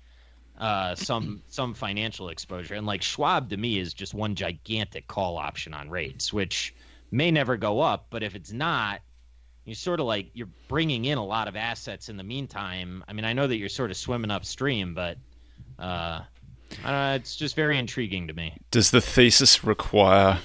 [0.59, 2.75] uh, some some financial exposure.
[2.75, 6.73] And like Schwab to me is just one gigantic call option on rates, which
[7.11, 9.01] may never go up, but if it's not,
[9.65, 13.03] you're sort of like you're bringing in a lot of assets in the meantime.
[13.07, 15.17] I mean, I know that you're sort of swimming upstream, but
[15.79, 16.21] uh,
[16.83, 18.57] I don't know, it's just very intriguing to me.
[18.71, 20.39] Does the thesis require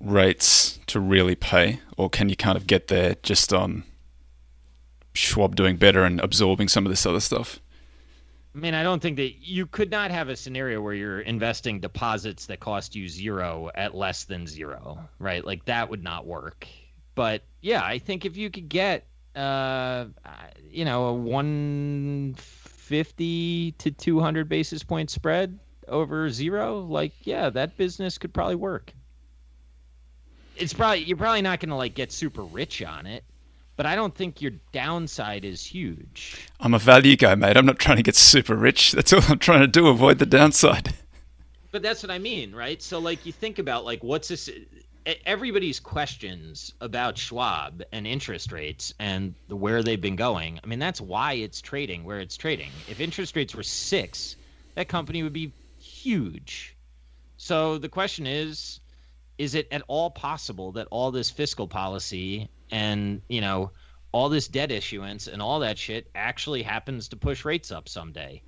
[0.00, 3.84] rates to really pay, or can you kind of get there just on
[5.14, 7.60] Schwab doing better and absorbing some of this other stuff?
[8.54, 11.80] I mean, I don't think that you could not have a scenario where you're investing
[11.80, 15.44] deposits that cost you zero at less than zero, right?
[15.44, 16.68] Like that would not work.
[17.16, 20.04] But yeah, I think if you could get, uh,
[20.70, 28.18] you know, a 150 to 200 basis point spread over zero, like yeah, that business
[28.18, 28.92] could probably work.
[30.56, 33.24] It's probably you're probably not going to like get super rich on it,
[33.76, 36.46] but I don't think your downside is huge.
[36.60, 37.56] I'm a value guy, mate.
[37.56, 38.92] I'm not trying to get super rich.
[38.92, 39.88] That's all I'm trying to do.
[39.88, 40.94] Avoid the downside.
[41.70, 42.80] But that's what I mean, right?
[42.80, 44.48] So like you think about like what's this
[45.26, 50.60] everybody's questions about Schwab and interest rates and the, where they've been going.
[50.62, 52.70] I mean, that's why it's trading where it's trading.
[52.88, 54.36] If interest rates were 6,
[54.76, 56.76] that company would be huge.
[57.36, 58.80] So the question is
[59.36, 63.70] is it at all possible that all this fiscal policy and you know
[64.14, 68.40] all this debt issuance and all that shit actually happens to push rates up someday.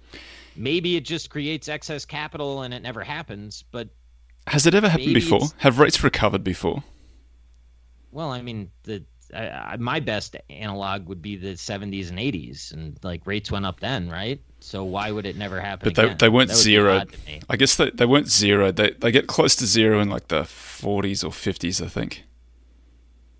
[0.54, 3.88] Maybe it just creates excess capital and it never happens but
[4.46, 5.40] has it ever happened before?
[5.58, 6.84] have rates recovered before?
[8.12, 12.96] Well i mean the I, my best analog would be the 70s and 80s and
[13.02, 14.40] like rates went up then right?
[14.60, 16.16] So why would it never happen but they, again?
[16.18, 17.02] they weren't zero.
[17.50, 18.70] i guess they, they weren't zero.
[18.70, 22.22] They, they get close to zero in like the 40s or 50s i think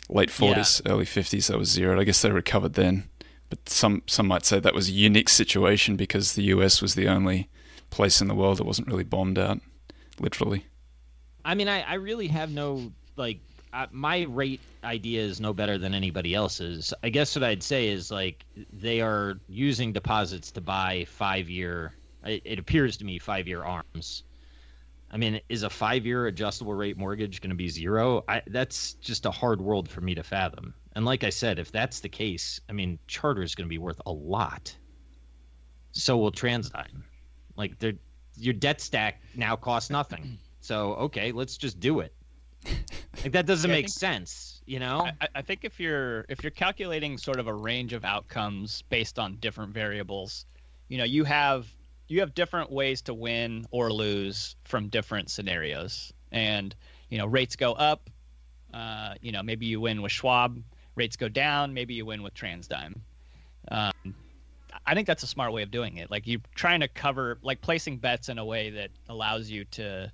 [0.09, 0.93] late 40s yeah.
[0.93, 3.09] early 50s that was zero i guess they recovered then
[3.49, 7.09] but some some might say that was a unique situation because the us was the
[7.09, 7.49] only
[7.91, 9.61] place in the world that wasn't really bombed out
[10.21, 10.67] literally
[11.45, 13.41] i mean i, I really have no like
[13.91, 16.95] my rate idea is no better than anybody else's.
[17.03, 21.93] I guess what I'd say is like they are using deposits to buy five year.
[22.25, 24.23] It, it appears to me five year arms.
[25.11, 28.25] I mean, is a five year adjustable rate mortgage going to be zero?
[28.29, 30.75] I, that's just a hard world for me to fathom.
[30.95, 33.79] And like I said, if that's the case, I mean, charter is going to be
[33.79, 34.75] worth a lot.
[35.93, 37.03] So will TransDigm.
[37.57, 37.75] Like
[38.37, 40.39] your debt stack now costs nothing.
[40.61, 42.13] So okay, let's just do it.
[43.23, 45.09] Like that doesn't Yeah, make think- sense, you know?
[45.21, 49.19] I, I think if you're if you're calculating sort of a range of outcomes based
[49.19, 50.45] on different variables,
[50.89, 51.67] you know, you have
[52.09, 56.13] you have different ways to win or lose from different scenarios.
[56.33, 56.75] And
[57.09, 58.11] you know, rates go up,
[58.75, 60.63] uh, you know, maybe you win with Schwab.
[60.95, 62.95] Rates go down, maybe you win with TransDigm.
[63.69, 64.15] Um,
[64.87, 66.11] I think that's a smart way of doing it.
[66.11, 70.11] Like you're trying to cover, like placing bets in a way that allows you to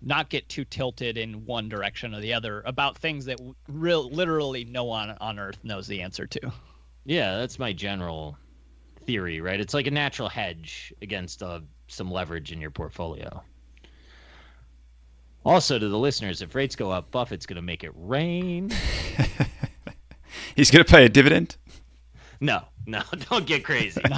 [0.00, 4.64] not get too tilted in one direction or the other about things that real literally
[4.64, 6.52] no one on earth knows the answer to.
[7.04, 8.36] Yeah, that's my general
[9.06, 9.60] theory, right?
[9.60, 13.42] It's like a natural hedge against uh, some leverage in your portfolio.
[15.44, 18.70] Also, to the listeners, if rates go up, Buffett's going to make it rain.
[20.56, 21.56] He's going to pay a dividend.
[22.40, 24.00] No, no, don't get crazy.
[24.02, 24.08] Do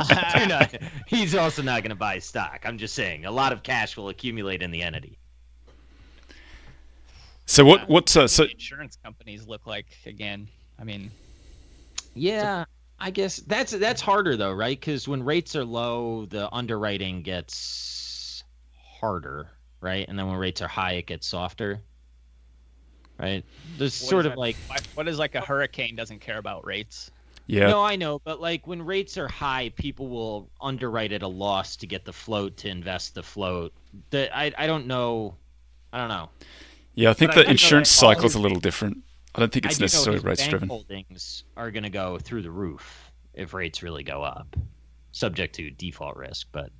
[0.47, 0.75] not-
[1.07, 2.61] he's also not going to buy stock.
[2.64, 5.18] I'm just saying, a lot of cash will accumulate in the entity.
[7.47, 7.88] So what?
[7.88, 8.44] What's uh, so?
[8.44, 10.49] Insurance companies look like again.
[10.79, 11.11] I mean,
[12.14, 12.64] Yeah,
[13.07, 14.81] I guess that's that's harder though, right?
[14.81, 18.43] Because when rates are low, the underwriting gets
[18.99, 19.51] harder,
[19.83, 20.07] right?
[20.09, 21.83] And then when rates are high, it gets softer,
[23.19, 23.45] right?
[23.77, 24.57] There's what sort of that- like
[24.95, 27.11] what is like a hurricane doesn't care about rates.
[27.47, 31.29] Yeah, no, I know, but like when rates are high, people will underwrite at a
[31.29, 33.75] loss to get the float to invest the float.
[34.09, 35.35] The I I don't know,
[35.93, 36.31] I don't know.
[36.95, 37.11] yeah.
[37.11, 39.03] I think but the do know insurance cycle is a his- little different.
[39.35, 40.68] I don't think it's do necessarily his rates bank driven.
[40.68, 44.55] holdings are going to go through the roof if rates really go up,
[45.12, 46.70] subject to default risk, but.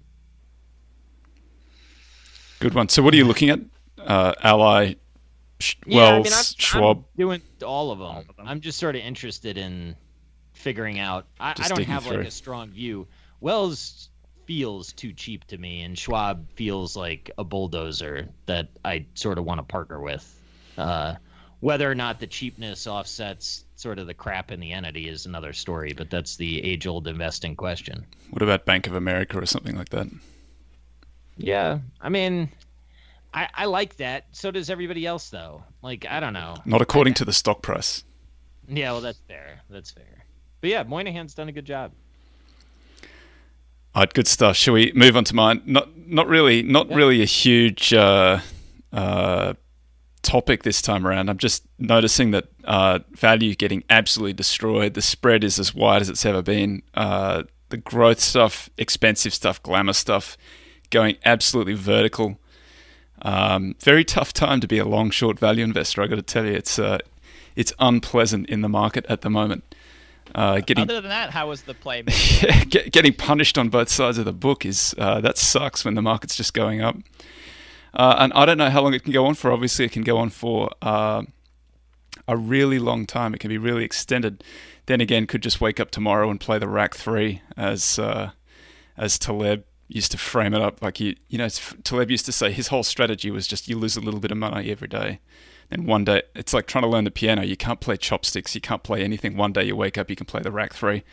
[2.61, 2.89] Good one.
[2.89, 3.61] So what are you looking at?
[3.99, 4.95] Uh, Ally,
[5.61, 6.97] Sh- Yeah, I Wells, mean, I'm, Schwab.
[6.99, 8.09] I'm doing all of them.
[8.09, 8.47] All of them.
[8.47, 9.97] I'm just sort of interested in
[10.53, 11.27] figuring out.
[11.41, 13.07] I, I don't digging have like a strong view.
[13.41, 14.09] Wells
[14.47, 19.45] feels too cheap to me, and Schwab feels like a bulldozer that I sort of
[19.45, 20.41] want to partner with.
[20.79, 21.15] Uh,
[21.65, 25.55] whether or not the cheapness offsets sort of the crap in the entity is another
[25.55, 28.05] story, but that's the age-old investing question.
[28.29, 30.07] What about Bank of America or something like that?
[31.39, 32.51] Yeah, I mean,
[33.33, 34.27] I, I like that.
[34.33, 35.65] So does everybody else, though.
[35.81, 36.55] Like, I don't know.
[36.67, 38.05] Not according to the stock price.
[38.69, 39.63] Yeah, well, that's fair.
[39.71, 40.27] That's fair.
[40.61, 41.93] But yeah, Moynihan's done a good job.
[43.95, 44.55] All right, good stuff.
[44.55, 45.63] Shall we move on to mine?
[45.65, 48.41] Not, not really, not really a huge uh,
[48.93, 49.55] uh,
[50.25, 51.29] topic this time around.
[51.29, 54.95] I'm just noticing that uh, value getting absolutely destroyed.
[54.95, 56.83] The spread is as wide as it's ever been.
[56.95, 60.37] Uh, the growth stuff, expensive stuff, glamour stuff,
[60.91, 62.39] going absolutely vertical.
[63.23, 66.03] Um, very tough time to be a long short value investor.
[66.03, 66.99] I got to tell you, it's uh,
[67.57, 69.65] it's unpleasant in the market at the moment.
[70.35, 72.03] Uh, getting Other than that, how was the play?
[72.43, 75.95] yeah, get, getting punished on both sides of the book is uh, that sucks when
[75.95, 76.97] the market's just going up.
[77.95, 79.53] Uh, and I don't know how long it can go on for.
[79.53, 81.23] Obviously, it can go on for uh,
[82.27, 83.35] a really long time.
[83.35, 84.43] It can be really extended.
[84.87, 88.31] Then again, could just wake up tomorrow and play the Rach three as uh,
[88.97, 90.83] as Taleb used to frame it up.
[90.83, 93.97] Like you, you know, Taleb used to say his whole strategy was just you lose
[93.97, 95.21] a little bit of money every day.
[95.71, 97.43] Then one day, it's like trying to learn the piano.
[97.43, 98.55] You can't play chopsticks.
[98.55, 99.37] You can't play anything.
[99.37, 101.05] One day you wake up, you can play the Rach three.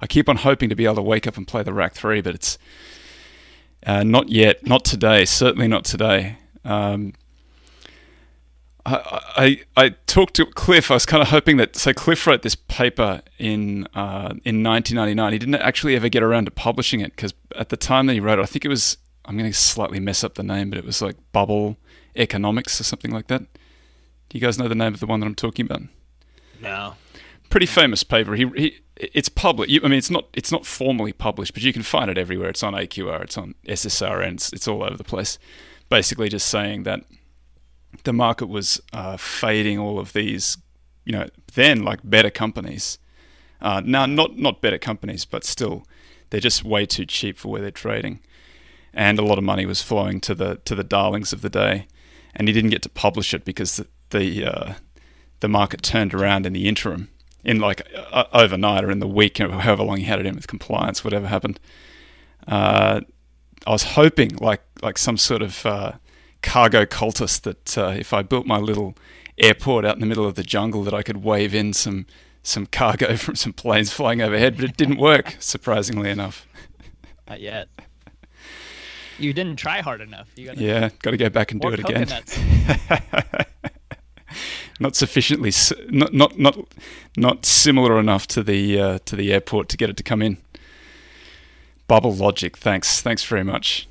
[0.00, 2.20] I keep on hoping to be able to wake up and play the Rach three,
[2.20, 2.58] but it's
[3.86, 4.66] uh, not yet.
[4.66, 5.24] Not today.
[5.24, 6.36] Certainly not today.
[6.64, 7.14] Um,
[8.86, 10.90] I, I I talked to Cliff.
[10.90, 11.76] I was kind of hoping that.
[11.76, 15.32] So Cliff wrote this paper in uh, in 1999.
[15.32, 18.20] He didn't actually ever get around to publishing it because at the time that he
[18.20, 18.98] wrote it, I think it was.
[19.26, 21.78] I'm going to slightly mess up the name, but it was like Bubble
[22.14, 23.40] Economics or something like that.
[23.40, 25.80] Do you guys know the name of the one that I'm talking about?
[26.60, 26.94] No.
[27.50, 28.34] Pretty famous paper.
[28.34, 29.68] He, he it's public.
[29.68, 32.50] You, I mean, it's not it's not formally published, but you can find it everywhere.
[32.50, 33.22] It's on AQR.
[33.22, 34.34] It's on SSRN.
[34.34, 35.38] It's, it's all over the place.
[35.88, 37.00] Basically, just saying that
[38.04, 40.58] the market was uh, fading all of these,
[41.04, 42.98] you know, then like better companies.
[43.60, 45.86] Uh, now, not not better companies, but still,
[46.30, 48.20] they're just way too cheap for where they're trading,
[48.92, 51.86] and a lot of money was flowing to the to the darlings of the day,
[52.34, 54.74] and he didn't get to publish it because the the, uh,
[55.40, 57.08] the market turned around in the interim,
[57.44, 60.34] in like uh, overnight or in the week, or however long he had it in
[60.34, 61.60] with compliance, whatever happened.
[62.46, 63.00] Uh,
[63.66, 65.92] I was hoping, like like some sort of uh,
[66.42, 68.94] cargo cultist, that uh, if I built my little
[69.38, 72.06] airport out in the middle of the jungle, that I could wave in some
[72.42, 76.46] some cargo from some planes flying overhead, but it didn't work, surprisingly enough.
[77.28, 77.68] Not yet.
[79.18, 80.28] You didn't try hard enough.
[80.36, 82.08] You got Yeah, got to go back and do it again.
[84.80, 85.52] not sufficiently,
[85.88, 86.58] not not not
[87.16, 90.38] not similar enough to the uh, to the airport to get it to come in.
[91.86, 93.86] Bubble logic, thanks, thanks very much.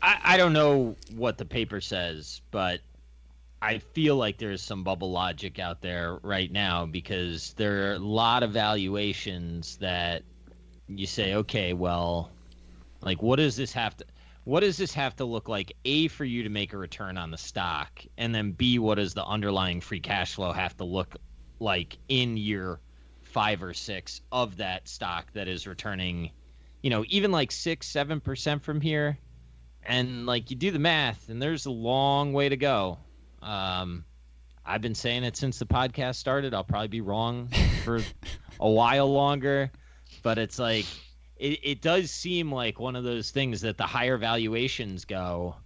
[0.00, 2.80] I, I don't know what the paper says, but
[3.60, 7.98] I feel like there's some bubble logic out there right now because there are a
[7.98, 10.22] lot of valuations that
[10.88, 12.30] you say, okay, well,
[13.00, 14.04] like what does this have to
[14.44, 17.30] what does this have to look like a for you to make a return on
[17.30, 21.16] the stock and then b what does the underlying free cash flow have to look
[21.60, 22.78] like in year
[23.22, 26.30] 5 or 6 of that stock that is returning
[26.82, 29.18] you know even like 6 7% from here
[29.82, 32.98] and like you do the math and there's a long way to go
[33.44, 34.04] um,
[34.64, 36.54] I've been saying it since the podcast started.
[36.54, 37.48] I'll probably be wrong
[37.84, 38.00] for
[38.60, 39.70] a while longer,
[40.22, 40.86] but it's like
[41.44, 45.56] it, it does seem like one of those things that the higher valuations go,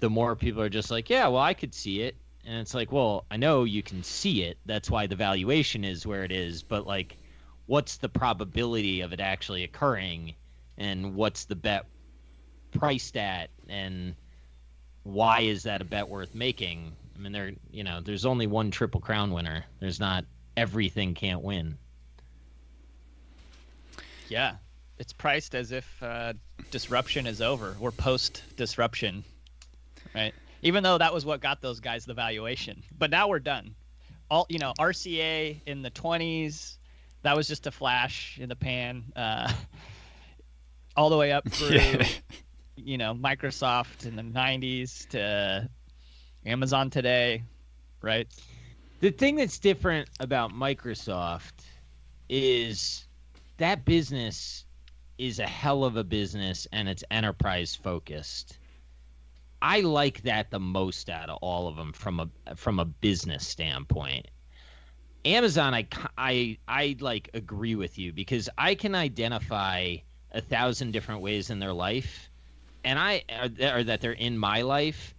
[0.00, 2.16] the more people are just like, yeah, well, I could see it.
[2.44, 4.58] And it's like, well, I know you can see it.
[4.66, 6.62] That's why the valuation is where it is.
[6.62, 7.16] But like,
[7.64, 10.34] what's the probability of it actually occurring?
[10.76, 11.86] And what's the bet
[12.72, 13.48] priced at?
[13.70, 14.16] And
[15.02, 16.92] why is that a bet worth making?
[17.14, 19.64] I mean, there, you know, there's only one Triple Crown winner.
[19.80, 20.26] There's not
[20.58, 21.78] everything can't win.
[24.28, 24.56] Yeah,
[24.98, 26.32] it's priced as if uh,
[26.70, 29.24] disruption is over or post disruption,
[30.14, 30.34] right?
[30.62, 33.74] Even though that was what got those guys the valuation, but now we're done.
[34.30, 36.78] All you know, RCA in the 20s,
[37.22, 39.04] that was just a flash in the pan.
[39.14, 39.52] Uh,
[40.96, 42.08] all the way up through, yeah.
[42.76, 45.68] you know, Microsoft in the 90s to
[46.44, 47.42] Amazon today,
[48.00, 48.26] right?
[49.00, 51.52] The thing that's different about Microsoft
[52.28, 53.06] is
[53.58, 54.65] that business
[55.18, 58.58] is a hell of a business and it's enterprise focused.
[59.60, 63.46] I like that the most out of all of them from a from a business
[63.46, 64.28] standpoint.
[65.24, 69.96] Amazon, I, I, I like agree with you because I can identify
[70.30, 72.30] a thousand different ways in their life,
[72.84, 73.24] and I
[73.60, 75.14] or that they're in my life.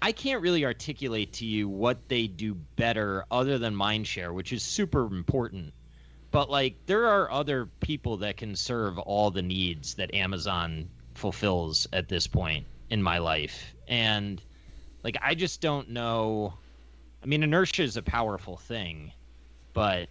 [0.00, 4.62] I can't really articulate to you what they do better other than mindshare, which is
[4.62, 5.74] super important
[6.32, 11.86] but like there are other people that can serve all the needs that Amazon fulfills
[11.92, 13.74] at this point in my life.
[13.86, 14.42] And
[15.04, 16.54] like I just don't know
[17.22, 19.12] I mean inertia is a powerful thing,
[19.74, 20.08] but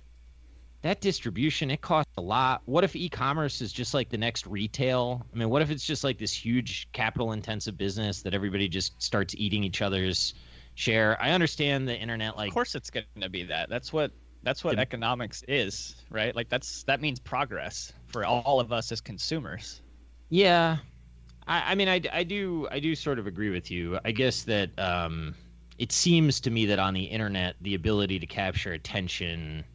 [0.83, 2.61] that distribution it costs a lot.
[2.65, 5.25] What if e-commerce is just like the next retail?
[5.33, 9.01] I mean, what if it's just like this huge capital intensive business that everybody just
[9.01, 10.33] starts eating each other's
[10.75, 11.21] share?
[11.21, 13.69] I understand the internet like Of course it's going to be that.
[13.69, 14.11] That's what
[14.43, 16.35] that's what economics is, right?
[16.35, 19.81] Like that's that means progress for all of us as consumers.
[20.29, 20.77] Yeah,
[21.47, 23.99] I, I mean, I, I do I do sort of agree with you.
[24.03, 25.35] I guess that um,
[25.77, 29.65] it seems to me that on the internet, the ability to capture attention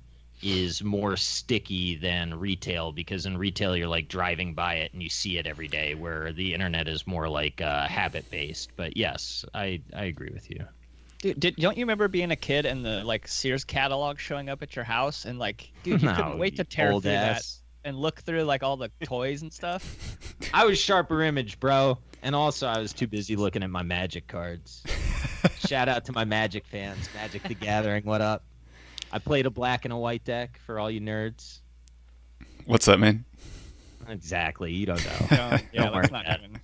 [0.42, 5.08] is more sticky than retail because in retail you're like driving by it and you
[5.08, 8.70] see it every day, where the internet is more like uh, habit based.
[8.76, 10.66] But yes, I I agree with you.
[11.26, 14.62] Dude, did, don't you remember being a kid and the like Sears catalog showing up
[14.62, 17.60] at your house and like, dude, you no, couldn't wait to tear through ass.
[17.82, 20.16] that and look through like all the toys and stuff.
[20.54, 24.28] I was sharper image, bro, and also I was too busy looking at my Magic
[24.28, 24.84] cards.
[25.66, 28.04] Shout out to my Magic fans, Magic the Gathering.
[28.04, 28.44] What up?
[29.10, 31.58] I played a black and a white deck for all you nerds.
[32.66, 33.24] What's that mean?
[34.08, 35.26] Exactly, you don't know.
[35.30, 36.08] yeah, don't worry.
[36.12, 36.60] Not even...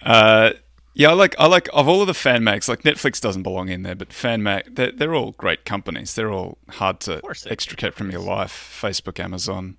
[0.00, 0.52] Uh
[0.98, 2.68] yeah, I like I like of all of the fan mags.
[2.68, 6.16] Like Netflix doesn't belong in there, but fan mag they're, they're all great companies.
[6.16, 8.52] They're all hard to extricate from your life.
[8.82, 9.76] Facebook, Amazon,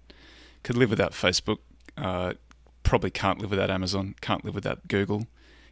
[0.64, 1.58] could live without Facebook.
[1.98, 2.36] Uh,
[2.84, 4.16] probably can't live without Amazon.
[4.22, 5.28] Can't live without Google.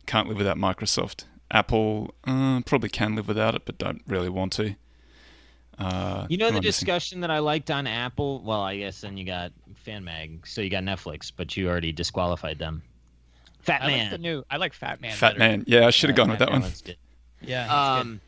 [0.05, 1.23] Can't live without Microsoft.
[1.49, 4.75] Apple uh, probably can live without it, but don't really want to.
[5.79, 8.41] Uh, you know the discussion that I liked on Apple.
[8.41, 9.53] Well, I guess then you got
[9.85, 12.83] FanMag, so you got Netflix, but you already disqualified them.
[13.67, 13.99] Fat I Man.
[13.99, 14.43] Like the new.
[14.49, 15.11] I like Fat Man.
[15.11, 15.39] Fat better.
[15.39, 15.63] Man.
[15.67, 16.63] Yeah, I should have gone with that one.
[17.41, 17.67] Yeah.
[17.99, 18.21] Um.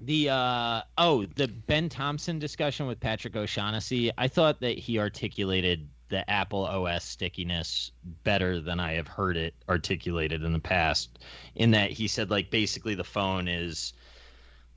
[0.00, 4.10] The uh oh the Ben Thompson discussion with Patrick O'Shaughnessy.
[4.18, 7.92] I thought that he articulated the Apple OS stickiness
[8.24, 11.20] better than I have heard it articulated in the past.
[11.54, 13.92] In that he said like basically the phone is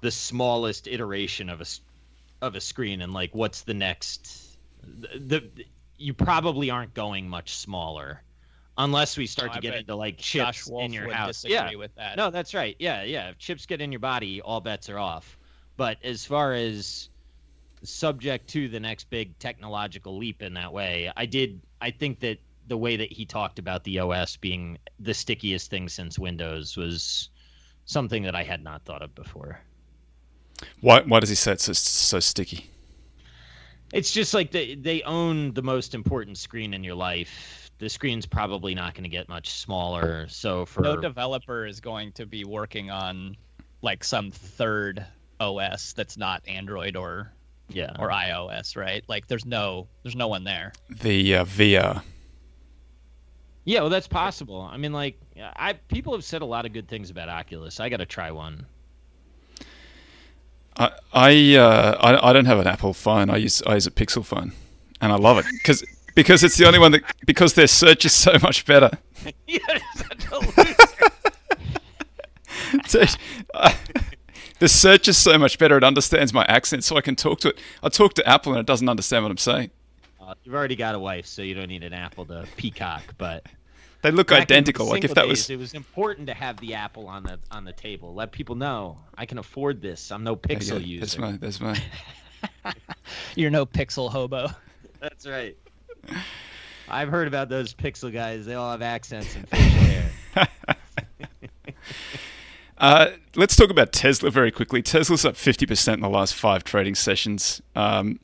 [0.02, 1.66] the smallest iteration of a
[2.44, 5.66] of a screen, and like what's the next the, the
[5.98, 8.22] you probably aren't going much smaller
[8.78, 11.46] unless we start to get into like chips in your house.
[11.46, 12.18] yeah, with that.
[12.18, 12.76] No, that's right.
[12.80, 13.30] Yeah, yeah.
[13.30, 15.38] If chips get in your body, all bets are off.
[15.78, 17.10] But as far as
[17.84, 21.62] subject to the next big technological leap in that way, I did.
[21.82, 25.88] I think that the way that he talked about the OS being the stickiest thing
[25.88, 27.30] since Windows was
[27.86, 29.60] something that I had not thought of before.
[30.82, 31.02] Why?
[31.02, 32.70] Why does he say it's so, so sticky?
[33.94, 37.65] It's just like they they own the most important screen in your life.
[37.78, 40.28] The screen's probably not going to get much smaller.
[40.30, 43.36] So for No developer is going to be working on
[43.82, 45.06] like some third
[45.40, 47.32] OS that's not Android or
[47.70, 49.04] yeah, or iOS, right?
[49.08, 50.74] Like there's no there's no one there.
[50.90, 52.02] The uh, VR.
[53.64, 54.62] yeah, well that's possible.
[54.62, 57.80] I mean, like I people have said a lot of good things about Oculus.
[57.80, 58.66] I got to try one.
[60.78, 63.30] I I, uh, I I don't have an Apple phone.
[63.30, 64.54] I use I use a Pixel phone,
[65.02, 65.84] and I love it because
[66.16, 68.90] because it's the only one that because their search is so much better.
[69.48, 69.60] You're
[69.96, 70.76] such a loser.
[72.90, 73.16] Dude,
[73.54, 73.76] I-
[74.60, 75.78] the search is so much better.
[75.78, 77.60] It understands my accent, so I can talk to it.
[77.84, 79.70] I talk to Apple, and it doesn't understand what I'm saying.
[80.20, 83.04] Uh, you've already got a wife, so you don't need an Apple to peacock.
[83.18, 83.46] But
[84.02, 84.88] They look back in identical.
[84.88, 87.66] Like if that days, was it was important to have the Apple on the on
[87.66, 88.14] the table.
[88.14, 90.10] Let people know I can afford this.
[90.12, 91.00] I'm no There you Pixel user.
[91.02, 91.78] There's my That's my.
[93.36, 94.48] You're no pixel hobo.
[95.02, 95.58] That's right.
[96.88, 98.46] I've heard about those Pixel guys.
[98.46, 100.12] They all have accents and facial hair.
[102.78, 104.82] Uh, let's talk about Tesla very quickly.
[104.82, 107.62] Tesla's up 50% in the last five trading sessions.
[107.74, 108.20] Um,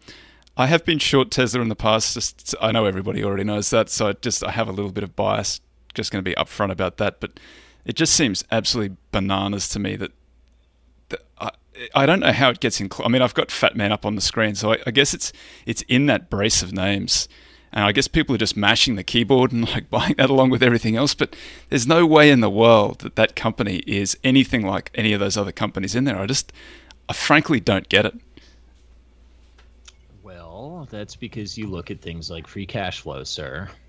[0.57, 2.13] I have been short Tesla in the past.
[2.13, 5.03] Just I know everybody already knows that, so I just I have a little bit
[5.05, 5.61] of bias.
[5.93, 7.39] Just going to be upfront about that, but
[7.85, 10.11] it just seems absolutely bananas to me that,
[11.09, 11.51] that I,
[11.95, 12.89] I don't know how it gets in.
[13.03, 15.31] I mean, I've got Fat Man up on the screen, so I, I guess it's
[15.65, 17.29] it's in that brace of names.
[17.73, 20.63] And I guess people are just mashing the keyboard and like buying that along with
[20.63, 21.13] everything else.
[21.13, 21.35] But
[21.69, 25.37] there's no way in the world that that company is anything like any of those
[25.37, 26.17] other companies in there.
[26.17, 26.51] I just,
[27.07, 28.15] I frankly don't get it.
[30.21, 33.69] Well, that's because you look at things like free cash flow, sir.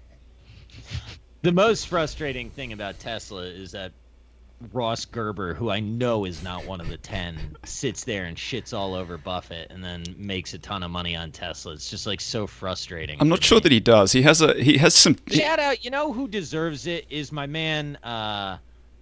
[1.43, 3.91] The most frustrating thing about Tesla is that
[4.73, 8.73] Ross Gerber, who I know is not one of the 10, sits there and shits
[8.77, 11.73] all over Buffett and then makes a ton of money on Tesla.
[11.73, 13.19] It's just like so frustrating.
[13.21, 14.13] I'm not sure that he does.
[14.13, 15.17] He has a he has some.
[15.29, 18.59] Shout out, you know who deserves it is my man uh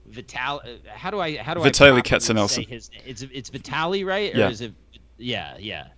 [0.06, 2.90] Vital uh, how do I how do Vitaly I say his?
[3.06, 4.34] It's it's Vitali, right?
[4.34, 4.48] Or Yeah.
[4.50, 4.72] is it
[5.18, 5.88] Yeah, yeah.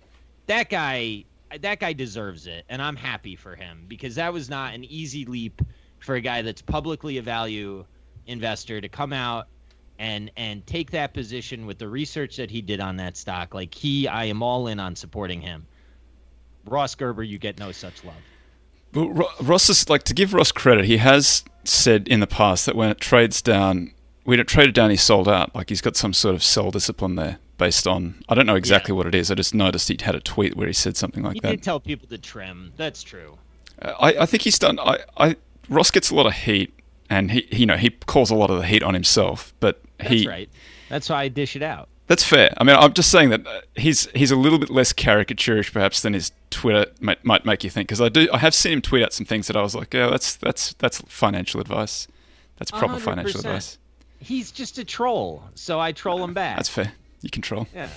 [0.47, 1.25] That guy
[1.61, 5.25] that guy deserves it and I'm happy for him because that was not an easy
[5.25, 5.61] leap
[5.99, 7.85] for a guy that's publicly a value
[8.27, 9.47] investor to come out
[9.99, 13.53] and and take that position with the research that he did on that stock.
[13.53, 15.65] Like he I am all in on supporting him.
[16.65, 18.15] Ross Gerber, you get no such love.
[18.93, 20.85] Well, Ross is like to give Ross credit.
[20.85, 23.91] He has said in the past that when it trades down,
[24.23, 25.53] when it traded down, he sold out.
[25.55, 28.93] Like he's got some sort of sell discipline there, based on I don't know exactly
[28.93, 29.31] what it is.
[29.31, 31.49] I just noticed he had a tweet where he said something like He that.
[31.49, 32.71] He did tell people to trim.
[32.77, 33.37] That's true.
[33.81, 34.79] Uh, I, I think he's done.
[34.79, 35.35] I, I
[35.69, 36.73] Ross gets a lot of heat,
[37.09, 39.53] and he you know he calls a lot of the heat on himself.
[39.59, 40.49] But he that's he right.
[40.89, 41.89] That's why I dish it out.
[42.07, 42.53] that's fair.
[42.57, 46.01] I mean, I'm just saying that uh, he's he's a little bit less caricaturish perhaps
[46.01, 47.87] than his Twitter might, might make you think.
[47.87, 49.93] Because I do I have seen him tweet out some things that I was like,
[49.93, 52.07] yeah, that's that's that's financial advice.
[52.57, 53.45] That's proper financial 100%.
[53.45, 53.77] advice.
[54.19, 56.55] He's just a troll, so I troll him back.
[56.57, 56.93] That's fair.
[57.21, 57.67] You control.
[57.73, 57.89] yeah.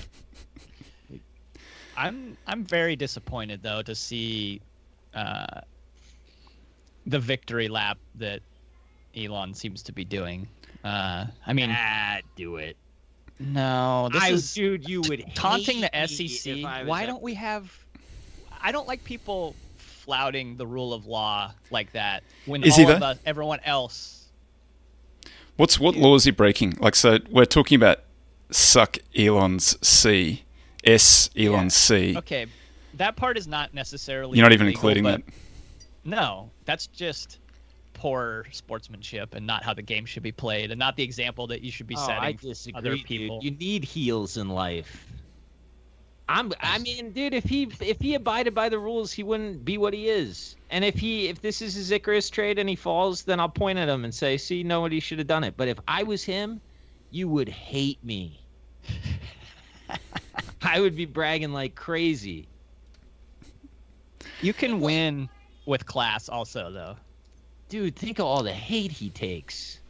[1.96, 4.60] I'm I'm very disappointed though to see
[5.14, 5.60] uh,
[7.06, 8.40] the victory lap that
[9.16, 10.46] Elon seems to be doing.
[10.84, 12.76] Uh, I mean, Ah, do it.
[13.40, 16.58] no, this I, is dude, you would taunting the hate me SEC.
[16.58, 17.72] if I was Why a- don't we have?
[18.62, 22.92] I don't like people flouting the rule of law like that when Is all he
[22.92, 24.26] of us, everyone else.
[25.56, 26.74] What's what law is he breaking?
[26.78, 28.00] Like, so we're talking about
[28.50, 30.44] suck Elon's C,
[30.84, 32.16] S Elon's C.
[32.18, 32.46] Okay,
[32.94, 34.36] that part is not necessarily.
[34.38, 35.22] You're not even illegal, including that.
[36.04, 37.38] No, that's just
[37.96, 41.62] poor sportsmanship and not how the game should be played, and not the example that
[41.62, 43.04] you should be Oh, I setting disagree, other dude.
[43.04, 43.40] people.
[43.42, 45.06] You need heels in life.
[46.28, 46.52] I'm.
[46.60, 49.94] I mean, dude, if he if he abided by the rules, he wouldn't be what
[49.94, 50.56] he is.
[50.70, 53.78] And if he if this is his Icarus trade and he falls, then I'll point
[53.78, 56.60] at him and say, "See, nobody should have done it." But if I was him,
[57.10, 58.40] you would hate me.
[60.62, 62.48] I would be bragging like crazy.
[64.42, 65.28] You can win
[65.64, 66.96] with class, also though.
[67.68, 69.80] Dude, think of all the hate he takes.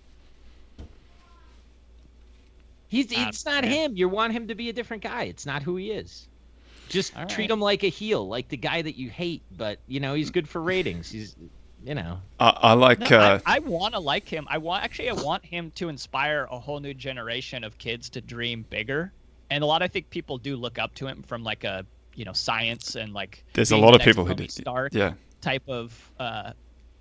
[2.88, 3.72] He's Ah, it's not man.
[3.72, 3.96] him.
[3.96, 5.24] You want him to be a different guy.
[5.24, 6.28] It's not who he is.
[6.88, 7.50] Just All treat right.
[7.50, 10.48] him like a heel, like the guy that you hate, but you know, he's good
[10.48, 11.10] for ratings.
[11.10, 11.34] He's
[11.84, 12.20] you know.
[12.38, 13.00] I, I like.
[13.10, 14.46] No, uh, I, I want to like him.
[14.48, 18.20] I want actually I want him to inspire a whole new generation of kids to
[18.20, 19.12] dream bigger.
[19.50, 22.24] And a lot I think people do look up to him from like a you
[22.24, 24.52] know science and like there's a lot the of people who Tony do.
[24.52, 25.14] Stark Yeah.
[25.40, 26.52] type of uh,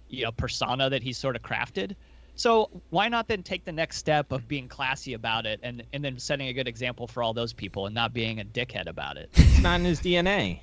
[0.10, 1.96] you know persona that he's sort of crafted.
[2.36, 6.04] So why not then take the next step of being classy about it and and
[6.04, 9.18] then setting a good example for all those people and not being a dickhead about
[9.18, 9.30] it?
[9.34, 10.60] It's not in his DNA.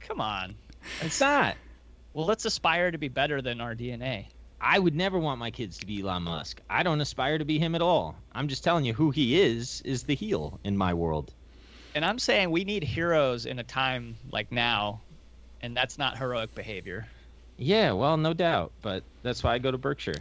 [0.00, 0.54] Come on.
[1.02, 1.56] It's not.
[2.14, 4.26] Well, let's aspire to be better than our DNA.
[4.60, 6.60] I would never want my kids to be Elon Musk.
[6.68, 8.16] I don't aspire to be him at all.
[8.32, 11.32] I'm just telling you who he is is the heel in my world.
[11.94, 15.00] And I'm saying we need heroes in a time like now,
[15.60, 17.06] and that's not heroic behavior.
[17.58, 20.14] Yeah, well, no doubt, but that's why I go to Berkshire.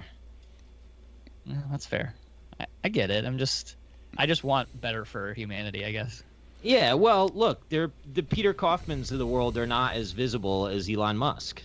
[1.45, 2.13] Yeah, that's fair.
[2.59, 3.25] I, I get it.
[3.25, 3.75] I'm just,
[4.17, 6.23] I just want better for humanity, I guess.
[6.63, 10.89] Yeah, well, look, they're the Peter Kaufmans of the world are not as visible as
[10.89, 11.61] Elon Musk,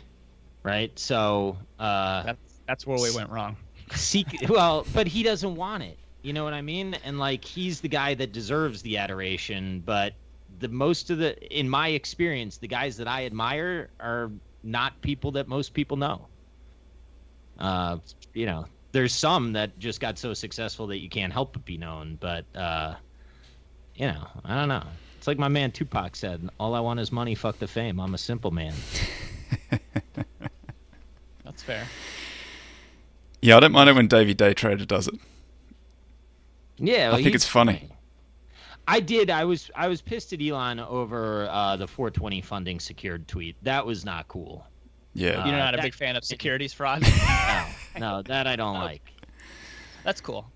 [0.62, 0.96] right?
[0.98, 3.56] So, uh, That's that's where we went wrong.
[3.94, 5.98] seek well, but he doesn't want it.
[6.22, 6.94] You know what I mean?
[7.04, 10.12] And like he's the guy that deserves the adoration, but
[10.60, 14.30] the most of the in my experience, the guys that I admire are
[14.62, 16.26] not people that most people know.
[17.58, 17.98] Uh,
[18.34, 21.76] you know, there's some that just got so successful that you can't help but be
[21.76, 22.94] known, but uh,
[23.94, 24.84] you know, I don't know.
[25.18, 28.00] It's like my man Tupac said, "All I want is money, fuck the fame.
[28.00, 28.74] I'm a simple man."
[31.44, 31.86] That's fair.
[33.40, 35.14] Yeah, I don't mind it when Davey Day Trader does it.
[36.78, 37.91] Yeah, well, I think he's it's funny.
[38.92, 39.30] I did.
[39.30, 43.56] I was I was pissed at Elon over uh, the 420 funding secured tweet.
[43.62, 44.66] That was not cool.
[45.14, 45.42] Yeah.
[45.42, 47.02] Uh, You're not a big fan of securities fraud.
[47.94, 49.12] No, no, that I don't like.
[50.04, 50.50] that's cool.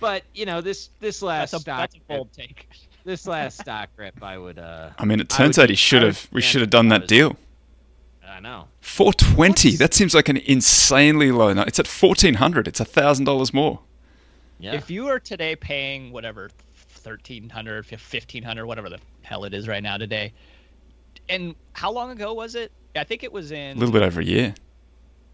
[0.00, 2.68] But you know, this this last That's a, stock that's a bold take.
[3.04, 4.58] this last stock rip, I would.
[4.58, 6.28] uh I mean, it turns would out he should have.
[6.32, 7.08] We should have done that opposite.
[7.08, 7.36] deal.
[8.28, 8.68] I know.
[8.80, 9.76] 420.
[9.76, 11.52] That seems like an insanely low.
[11.52, 12.68] No, it's at 1400.
[12.68, 13.80] It's a thousand dollars more.
[14.60, 14.74] Yeah.
[14.74, 16.50] If you are today paying whatever,
[17.04, 20.32] 1300 1500 whatever the hell it is right now today,
[21.28, 22.72] and how long ago was it?
[22.96, 24.54] I think it was in A little bit over a year.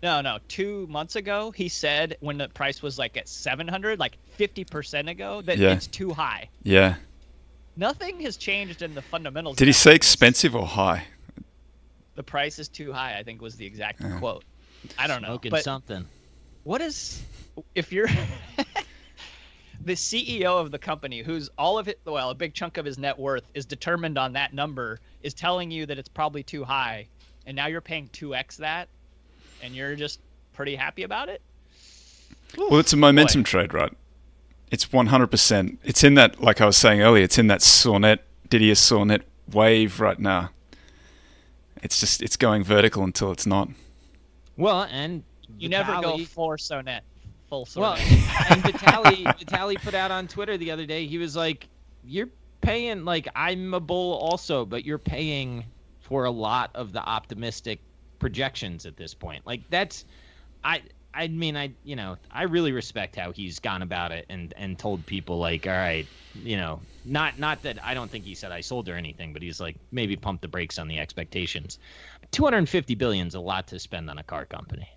[0.03, 4.19] No, no, two months ago, he said when the price was like at 700, like
[4.39, 5.73] 50% ago, that Yeah.
[5.73, 6.51] it's too high.
[6.63, 6.97] Yeah.
[7.77, 9.57] Nothing has changed in the fundamentals.
[9.57, 11.05] Did he say expensive or high?
[12.17, 14.19] The price is too high, I think was the exact Yeah.
[14.19, 14.45] quote.
[14.99, 15.29] I don't know.
[15.29, 16.05] Smoking But something.
[16.65, 17.23] what is,
[17.75, 18.09] if you're
[19.85, 22.99] the CEO of the company, who's all of it, well, a big chunk of his
[22.99, 27.07] net worth is determined on that number, is telling you that it's probably too high,
[27.47, 28.89] and now you're paying 2x that,
[29.63, 30.21] and you're just
[30.53, 31.43] pretty happy about it?
[32.57, 33.93] Well, it's a momentum trade, right?
[34.71, 35.77] It's 100%.
[35.85, 39.23] It's in that, like I was saying earlier, it's in that Sornette, Didier Sornette
[39.53, 40.51] wave right now.
[41.83, 43.69] It's just, it's going vertical until it's not.
[44.57, 45.23] Well, and
[45.59, 47.03] You never go Vitali- for Sornette,
[47.49, 47.97] full Well,
[48.51, 51.07] and Vitali Vitali put out on Twitter the other day.
[51.07, 51.69] He was like,
[52.05, 52.29] "You're
[52.61, 55.65] paying like I'm a bull also, but you're paying
[56.01, 57.81] for a lot of the optimistic
[58.19, 59.47] projections at this point.
[59.47, 60.05] Like that's,
[60.63, 60.83] I."
[61.17, 64.77] I mean, I you know, I really respect how he's gone about it and and
[64.77, 68.51] told people like, all right, you know, not not that I don't think he said
[68.51, 71.79] I sold or anything, but he's like maybe pump the brakes on the expectations.
[72.33, 74.89] Two hundred and fifty billion is a lot to spend on a car company.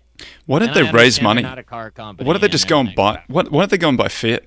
[0.46, 1.42] Why don't And they raise money?
[1.42, 2.26] Not a car company.
[2.26, 3.22] Why don't they and just go and buy?
[3.28, 4.44] What, why don't they go and buy Fiat?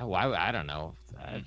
[0.00, 0.94] Oh, I, I don't know.
[1.20, 1.42] I,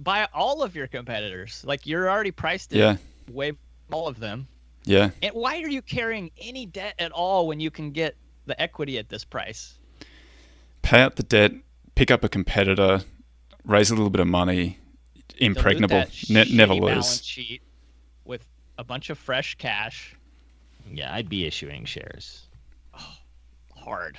[0.00, 1.64] Buy all of your competitors.
[1.66, 2.96] Like you're already priced in Yeah.
[3.30, 3.52] way
[3.90, 4.46] all of them.
[4.84, 5.10] Yeah.
[5.22, 8.16] And why are you carrying any debt at all when you can get
[8.46, 9.74] the equity at this price?
[10.82, 11.52] Pay out the debt,
[11.96, 13.00] pick up a competitor,
[13.64, 14.78] raise a little bit of money,
[15.38, 17.24] impregnable, ne- never Balance lose.
[17.26, 17.62] sheet
[18.24, 18.46] with
[18.78, 20.14] a bunch of fresh cash.
[20.92, 22.46] Yeah, I'd be issuing shares.
[22.98, 23.16] Oh,
[23.76, 24.18] hard.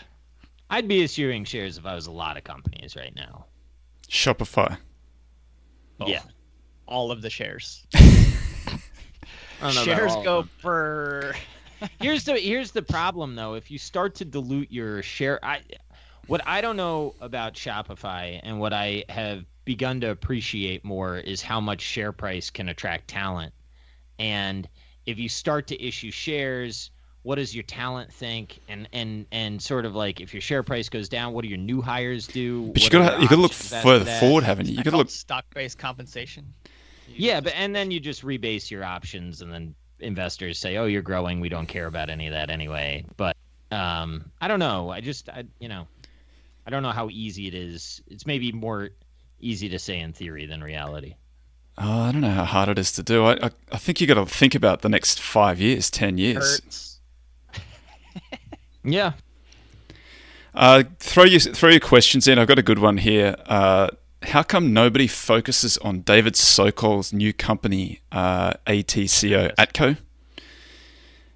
[0.70, 3.46] I'd be issuing shares if I was a lot of companies right now.
[4.10, 4.78] Shopify.
[6.00, 6.22] Oh, Yeah.
[6.88, 7.86] All of the shares.
[7.96, 8.80] I
[9.62, 10.50] don't know Shares go them.
[10.60, 11.36] for
[12.02, 13.54] here's the here's the problem though.
[13.56, 15.62] If you start to dilute your share, I
[16.28, 21.42] what I don't know about Shopify and what I have begun to appreciate more is
[21.42, 23.54] how much share price can attract talent.
[24.18, 24.68] And
[25.10, 26.92] if you start to issue shares,
[27.24, 28.60] what does your talent think?
[28.68, 31.58] And and and sort of like if your share price goes down, what do your
[31.58, 32.68] new hires do?
[32.68, 34.74] But you What are gotta you gotta look further forward, haven't you?
[34.76, 35.10] You I gotta look.
[35.10, 36.54] stock-based compensation.
[37.08, 40.86] You Yeah, but and then you just rebase your options, and then investors say, "Oh,
[40.86, 41.40] you're growing.
[41.40, 43.36] We don't care about any of that anyway." But
[43.72, 44.90] um, I don't know.
[44.90, 45.88] I just, I, you know,
[46.66, 48.02] I don't know how easy it is.
[48.08, 48.90] It's maybe more
[49.40, 51.16] easy to say in theory than reality.
[51.82, 53.24] Oh, I don't know how hard it is to do.
[53.26, 56.60] I I, I think you got to think about the next five years, ten years.
[56.60, 57.00] hurts.
[58.84, 59.14] Yeah.
[60.56, 62.40] Uh, throw your throw your questions in.
[62.40, 63.36] I've got a good one here.
[63.46, 63.90] Uh,
[64.24, 69.98] how come nobody focuses on David Sokol's new company, uh, ATCO Atco?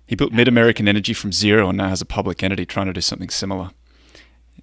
[0.05, 3.01] He built MidAmerican Energy from zero and now has a public entity trying to do
[3.01, 3.71] something similar.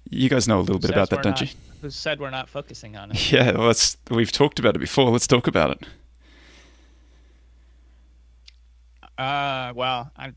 [0.09, 1.47] You guys know a little bit Says about that, don't not- you?
[1.81, 3.17] Who said we're not focusing on it?
[3.31, 5.09] Yeah, well, that's, we've talked about it before.
[5.09, 5.87] Let's talk about it.
[9.17, 10.33] Uh, well, I,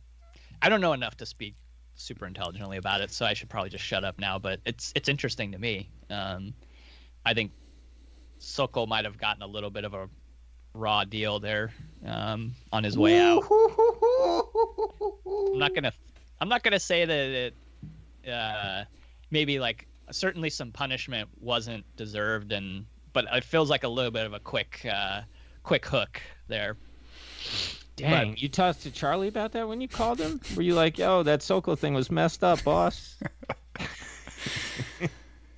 [0.63, 1.55] I don't know enough to speak
[1.97, 4.39] super intelligently about it, so I should probably just shut up now.
[4.39, 5.89] But it's it's interesting to me.
[6.11, 6.55] Um,
[7.25, 7.53] I think
[8.39, 10.09] Sokol might have gotten a little bit of a
[10.75, 11.73] raw deal there
[12.05, 13.45] um, on his way out.
[15.27, 15.93] I'm not gonna
[16.41, 17.55] I'm not gonna say that
[18.25, 18.85] it uh,
[19.31, 24.27] maybe like certainly some punishment wasn't deserved and but it feels like a little bit
[24.27, 25.21] of a quick uh,
[25.63, 26.77] quick hook there.
[27.97, 30.41] Dang, But- you talked to Charlie about that when you called him?
[30.57, 33.17] Were you like, yo, that Sokol thing was messed up, boss?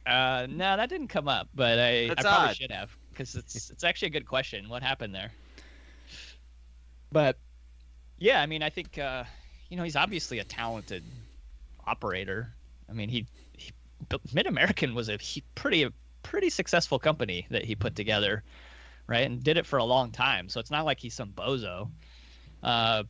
[0.07, 2.57] Uh, no, that didn't come up, but I, I That's probably odd.
[2.57, 4.69] should have because it's it's actually a good question.
[4.69, 5.33] What happened there?
[7.11, 7.37] But
[8.17, 9.25] yeah, I mean, I think uh,
[9.69, 11.03] you know he's obviously a talented
[11.85, 12.53] operator.
[12.89, 13.46] I mean, he, he
[14.09, 15.91] MidAmerican was a he, pretty a
[16.23, 18.43] pretty successful company that he put together,
[19.07, 19.27] right?
[19.27, 20.49] And did it for a long time.
[20.49, 21.91] So it's not like he's some bozo.
[22.63, 23.05] Uh,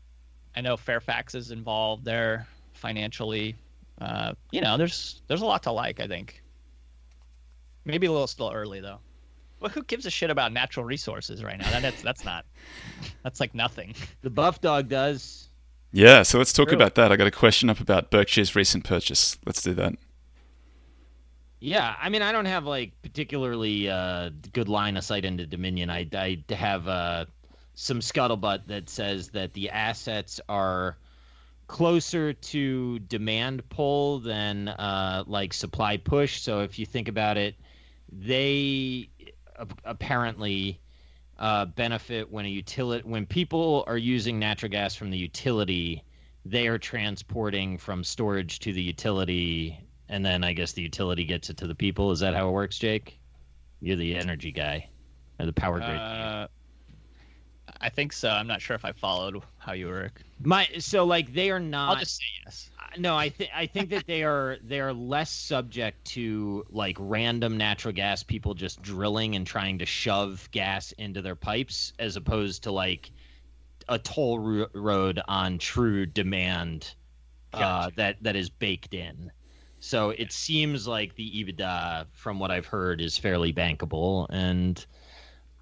[0.55, 3.57] I know Fairfax is involved there financially.
[4.01, 6.01] Uh, you know, there's there's a lot to like.
[6.01, 6.43] I think.
[7.85, 8.99] Maybe a little still early though.
[9.61, 11.71] Well, who gives a shit about natural resources right now?
[11.71, 12.45] That, that's that's not.
[13.23, 13.95] That's like nothing.
[14.23, 15.49] the buff dog does.
[15.93, 16.77] Yeah, so let's talk True.
[16.77, 17.11] about that.
[17.11, 19.39] I got a question up about Berkshire's recent purchase.
[19.47, 19.95] Let's do that.
[21.59, 25.89] Yeah, I mean, I don't have like particularly uh, good line of sight into Dominion.
[25.91, 27.25] I, I have uh,
[27.75, 30.99] some scuttlebutt that says that the assets are
[31.67, 36.41] closer to demand pull than uh, like supply push.
[36.41, 37.55] So if you think about it,
[38.13, 39.09] they
[39.59, 40.81] ap- apparently
[41.39, 46.05] uh, benefit when a utility when people are using natural gas from the utility,
[46.45, 49.79] they are transporting from storage to the utility,
[50.09, 52.11] and then I guess the utility gets it to the people.
[52.13, 53.19] Is that how it works, Jake?
[53.81, 54.89] You're the energy guy,
[55.39, 55.97] or the power grid.
[55.97, 56.49] Uh,
[57.81, 58.31] I think so.
[58.31, 60.11] I'm not sure if I followed how you were.
[60.43, 61.91] My so like they are not.
[61.91, 62.71] I'll just say yes.
[62.99, 67.57] no, I think I think that they are they are less subject to like random
[67.57, 72.65] natural gas people just drilling and trying to shove gas into their pipes, as opposed
[72.65, 73.11] to like
[73.89, 76.95] a toll ro- road on true demand
[77.53, 77.97] uh, Gotcha.
[77.97, 79.31] that that is baked in.
[79.81, 84.85] So it seems like the EBITDA, from what I've heard, is fairly bankable, and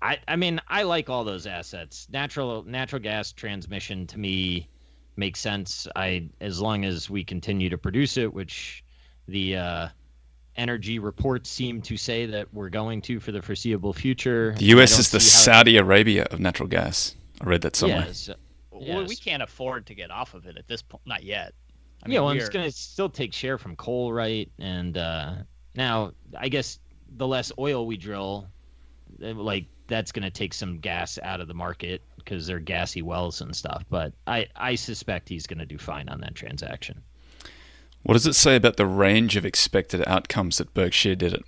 [0.01, 2.07] I I mean I like all those assets.
[2.11, 4.69] Natural natural gas transmission to me
[5.17, 5.87] makes sense.
[5.97, 8.85] I as long as we continue to produce it, which
[9.27, 9.89] the uh,
[10.57, 14.55] energy reports seem to say that we're going to for the foreseeable future.
[14.59, 17.15] The US is the see how- Saudi Arabia of natural gas.
[17.41, 18.05] I read that somewhere.
[18.07, 18.31] Yes.
[18.71, 21.03] Well, we can't afford to get off of it at this point.
[21.07, 21.55] Not yet.
[22.05, 24.51] I yeah, well, we're- it's going to still take share from coal, right?
[24.59, 25.35] And uh,
[25.75, 26.79] now, I guess
[27.17, 28.49] the less oil we drill,
[29.23, 33.03] eh, like that's going to take some gas out of the market because they're gassy
[33.03, 33.85] wells and stuff.
[33.91, 37.03] But I, I suspect he's going to do fine on that transaction.
[38.03, 41.45] What does it say about the range of expected outcomes that Berkshire did it?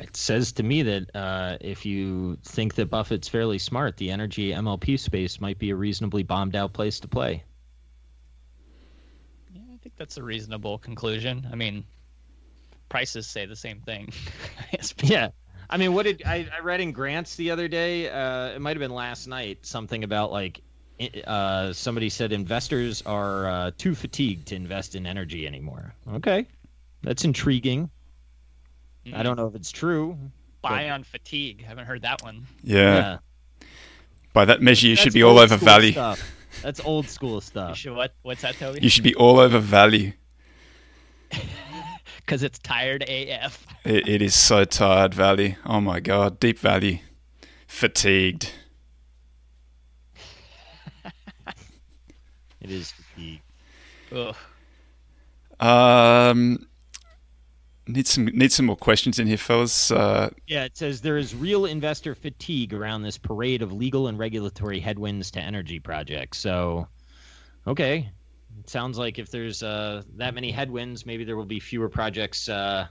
[0.00, 4.50] It says to me that uh, if you think that Buffett's fairly smart, the energy
[4.50, 7.44] MLP space might be a reasonably bombed out place to play.
[9.52, 11.46] Yeah, I think that's a reasonable conclusion.
[11.52, 11.84] I mean,
[12.88, 14.12] prices say the same thing.
[15.02, 15.30] Yeah.
[15.68, 18.08] I mean, what did I, I read in Grants the other day?
[18.08, 19.58] Uh, it might have been last night.
[19.62, 20.62] Something about like
[21.26, 25.94] uh, somebody said investors are uh, too fatigued to invest in energy anymore.
[26.14, 26.46] Okay,
[27.02, 27.90] that's intriguing.
[29.14, 30.16] I don't know if it's true.
[30.62, 31.64] buy on fatigue.
[31.64, 32.46] Haven't heard that one.
[32.62, 33.18] Yeah.
[34.32, 35.92] By that measure, you should be all old over school value.
[35.92, 36.22] Stuff.
[36.62, 37.76] That's old school You stuff.
[37.76, 38.12] should, what?
[38.22, 38.80] What's that, Toby?
[38.82, 40.12] You should be all over value.
[42.18, 43.66] Because it's tired AF.
[43.84, 45.56] It, it is so tired, value.
[45.66, 46.98] Oh my god, deep value.
[47.66, 48.52] Fatigued.
[52.60, 53.40] It is fatigue.
[54.12, 54.36] Ugh.
[55.58, 56.68] Um,
[57.92, 59.90] need some need some more questions in here, fellas.
[59.90, 64.18] Uh, Yeah, it says there is real investor fatigue around this parade of legal and
[64.18, 66.38] regulatory headwinds to energy projects.
[66.38, 66.88] So,
[67.66, 68.10] okay,
[68.58, 72.48] it sounds like if there's uh, that many headwinds, maybe there will be fewer projects
[72.48, 72.86] uh,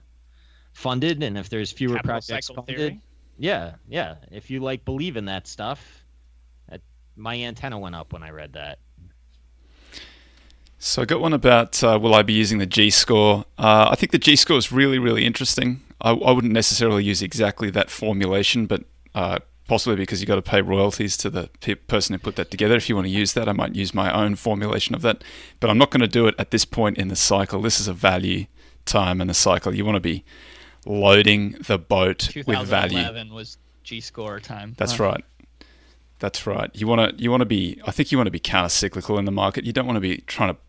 [0.73, 3.01] funded, and if there's fewer Capital projects funded, theory.
[3.37, 4.15] yeah, yeah.
[4.31, 6.05] If you like believe in that stuff,
[6.69, 6.81] that,
[7.15, 8.79] my antenna went up when I read that.
[10.81, 13.43] So I got one about uh, will I be using the G score?
[13.57, 15.81] Uh, I think the G score is really, really interesting.
[16.01, 20.41] I, I wouldn't necessarily use exactly that formulation, but uh, possibly because you've got to
[20.41, 22.75] pay royalties to the pe- person who put that together.
[22.77, 25.21] If you want to use that, I might use my own formulation of that.
[25.59, 27.61] But I'm not going to do it at this point in the cycle.
[27.61, 28.45] This is a value
[28.85, 29.75] time in the cycle.
[29.75, 30.23] You want to be
[30.85, 32.89] loading the boat with value.
[32.99, 34.75] 2011 was G score time.
[34.77, 35.03] That's Huh.
[35.03, 35.25] right.
[36.19, 36.69] That's right.
[36.73, 37.81] You want to you want to be.
[37.85, 39.65] I think you want to be counter cyclical in the market.
[39.65, 40.59] You don't want to be trying to.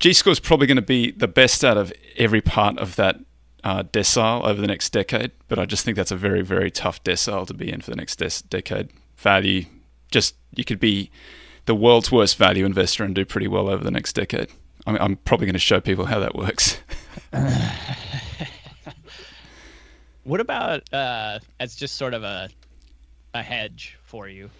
[0.00, 3.20] G score is probably going to be the best out of every part of that
[3.62, 7.04] uh, decile over the next decade, but I just think that's a very very tough
[7.04, 8.88] decile to be in for the next des- decade.
[9.18, 9.66] Value,
[10.10, 11.10] just you could be
[11.66, 14.48] the world's worst value investor and do pretty well over the next decade.
[14.86, 16.78] I mean, I'm probably going to show people how that works.
[20.24, 22.48] what about uh, as just sort of a
[23.34, 24.50] a hedge for you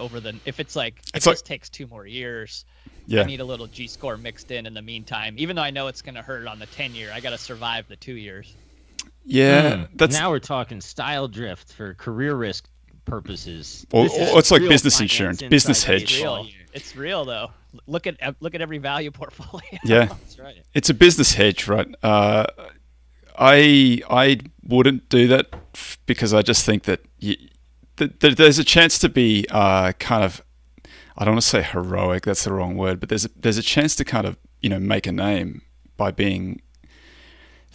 [0.00, 2.64] over the if it's like if It's like- this takes two more years,
[3.06, 5.34] yeah, I need a little G score mixed in in the meantime.
[5.38, 7.38] Even though I know it's going to hurt on the ten year, I got to
[7.38, 8.54] survive the two years.
[9.24, 9.76] yeah.
[9.76, 9.82] Hmm.
[9.94, 12.68] That's now we're talking style drift for career risk
[13.04, 13.86] purposes.
[13.92, 16.02] Or- This or it's like business insurance, business hedge.
[16.02, 16.46] It's real.
[16.74, 17.50] It's real though.
[17.86, 19.78] Look at look at every value portfolio.
[19.84, 20.06] yeah.
[20.06, 20.56] That's right.
[20.74, 21.88] It's a business hedge, right?
[22.02, 22.46] Uh,
[23.38, 25.46] I I wouldn't do that
[26.06, 27.36] because I just think that you,
[27.96, 30.42] th- th- there's a chance to be uh, kind of
[31.18, 32.24] I don't want to say heroic.
[32.24, 34.78] That's the wrong word, but there's a, there's a chance to kind of you know
[34.78, 35.62] make a name
[35.96, 36.60] by being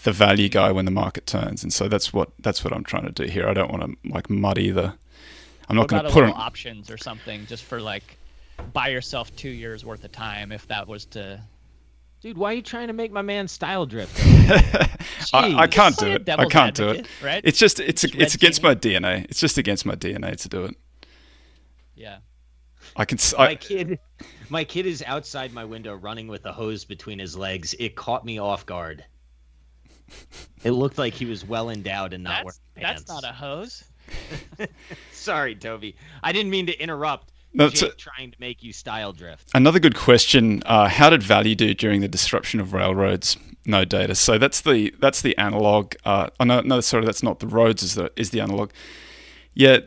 [0.04, 3.06] the value guy when the market turns, and so that's what that's what I'm trying
[3.06, 3.48] to do here.
[3.48, 4.94] I don't want to like muddy the.
[5.70, 6.32] I'm not going to put on.
[6.32, 8.18] options or something just for like
[8.74, 11.42] buy yourself two years worth of time if that was to
[12.22, 14.16] Dude, why are you trying to make my man style drift?
[15.34, 16.30] I, I can't do it.
[16.30, 17.08] I can't do it.
[17.24, 17.42] right?
[17.44, 18.76] It's just it's Just it's against teaming.
[18.76, 19.26] my DNA.
[19.26, 20.76] It's just against my DNA to do it.
[21.96, 22.18] yeah.
[22.96, 23.18] I can.
[23.18, 24.00] s- my kid,
[24.50, 27.74] my kid is outside my window running with a hose between his legs.
[27.80, 29.04] It caught me off guard.
[30.64, 33.84] It looked like he was well endowed and not That's, wearing that's not a hose.
[35.12, 35.96] Sorry, Toby.
[36.22, 37.32] I didn't mean to interrupt.
[37.54, 39.50] No, Jake a- trying to make you style drift.
[39.54, 43.38] Another good question: uh, How did value do during the disruption of railroads?
[43.66, 44.16] No data.
[44.16, 45.94] So that's the that's the analog.
[46.06, 47.84] Uh, oh no, no, sorry, that's not the roads.
[47.84, 48.72] Is the is the analog?
[49.54, 49.80] Yeah,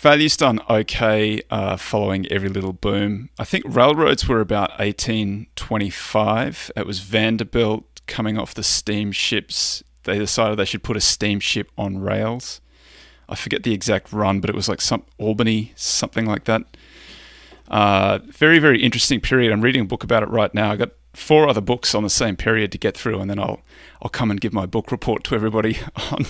[0.00, 3.28] value's done okay uh, following every little boom.
[3.38, 6.70] I think railroads were about 1825.
[6.74, 9.82] It was Vanderbilt coming off the steamships.
[10.04, 12.60] They decided they should put a steamship on rails.
[13.28, 16.62] I forget the exact run, but it was like some Albany, something like that.
[17.68, 19.52] Uh, very, very interesting period.
[19.52, 20.72] I'm reading a book about it right now.
[20.72, 23.60] I got four other books on the same period to get through, and then I'll
[24.02, 25.78] I'll come and give my book report to everybody
[26.10, 26.24] on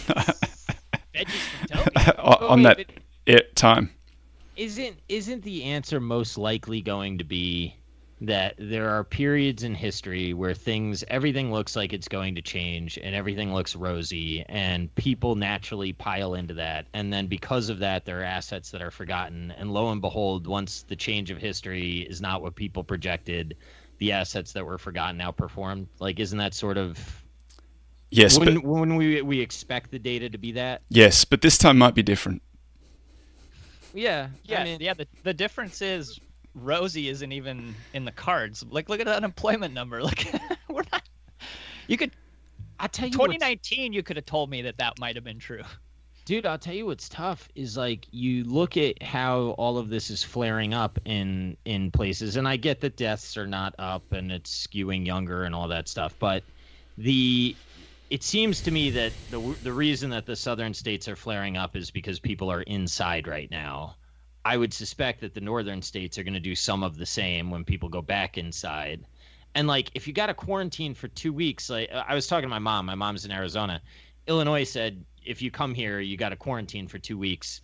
[1.14, 1.88] Veggies from
[2.24, 2.86] on that but-
[3.30, 3.90] it time.
[4.56, 7.76] Isn't isn't the answer most likely going to be
[8.22, 12.98] that there are periods in history where things everything looks like it's going to change
[13.02, 18.04] and everything looks rosy and people naturally pile into that and then because of that
[18.04, 22.00] there are assets that are forgotten and lo and behold once the change of history
[22.10, 23.56] is not what people projected
[23.98, 26.98] the assets that were forgotten outperformed like isn't that sort of
[28.12, 31.56] Yes, when, but when we we expect the data to be that yes, but this
[31.56, 32.42] time might be different.
[33.94, 34.94] Yeah Yeah, I mean, yeah.
[34.94, 36.18] The, the difference is
[36.54, 38.64] Rosie isn't even in the cards.
[38.68, 40.02] Like, look at the unemployment number.
[40.02, 40.32] Like,
[40.68, 41.02] we're not.
[41.86, 42.12] You could
[42.78, 43.92] I tell you what's- 2019.
[43.92, 45.62] You could have told me that that might have been true.
[46.26, 50.10] Dude, I'll tell you what's tough is like you look at how all of this
[50.10, 54.30] is flaring up in in places, and I get that deaths are not up and
[54.30, 56.44] it's skewing younger and all that stuff, but
[56.98, 57.56] the
[58.10, 61.76] it seems to me that the the reason that the southern states are flaring up
[61.76, 63.96] is because people are inside right now.
[64.44, 67.50] I would suspect that the northern states are going to do some of the same
[67.50, 69.06] when people go back inside.
[69.54, 72.48] And like if you got a quarantine for 2 weeks, like uh, I was talking
[72.48, 73.80] to my mom, my mom's in Arizona.
[74.26, 77.60] Illinois said if you come here, you got to quarantine for 2 weeks.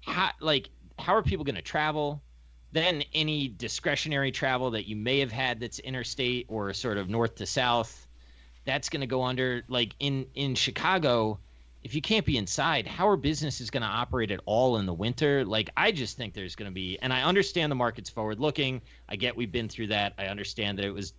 [0.00, 2.22] How like how are people going to travel?
[2.72, 7.34] Then any discretionary travel that you may have had that's interstate or sort of north
[7.36, 8.06] to south,
[8.70, 11.38] that's going to go under like in in Chicago
[11.82, 14.94] if you can't be inside how are businesses going to operate at all in the
[14.94, 15.44] winter?
[15.44, 18.80] Like i just think there's going to be and i understand the market's forward looking
[19.08, 20.14] i get we've been through that.
[20.18, 21.14] I understand that it was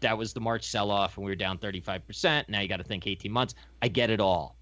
[0.00, 2.84] that was the march sell off and we were down 35% now you got to
[2.84, 3.54] think 18 months.
[3.80, 4.56] I get it all.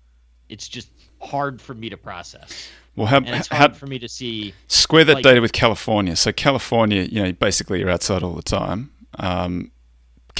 [0.49, 2.68] It's just hard for me to process.
[2.97, 5.53] Well, how, and it's how hard for me to see square that like- data with
[5.53, 6.16] California?
[6.16, 8.91] So California, you know, basically you're outside all the time.
[9.18, 9.70] Um,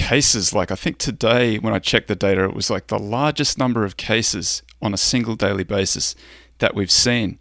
[0.01, 3.59] cases like I think today when I checked the data, it was like the largest
[3.59, 6.15] number of cases on a single daily basis
[6.59, 7.39] that we've seen,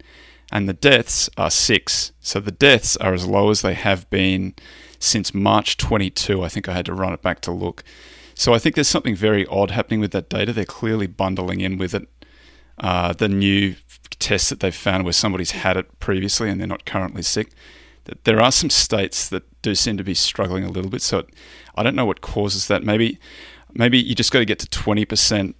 [0.52, 2.12] and the deaths are six.
[2.20, 4.54] So the deaths are as low as they have been
[4.98, 6.42] since March 22.
[6.42, 7.82] I think I had to run it back to look.
[8.34, 10.52] So I think there's something very odd happening with that data.
[10.52, 12.08] They're clearly bundling in with it
[12.78, 13.76] uh, the new
[14.18, 17.52] test that they've found where somebody's had it previously and they're not currently sick.
[18.24, 21.02] There are some states that do seem to be struggling a little bit.
[21.02, 21.26] So
[21.74, 22.82] I don't know what causes that.
[22.82, 23.18] Maybe,
[23.74, 25.56] maybe you just got to get to twenty percent.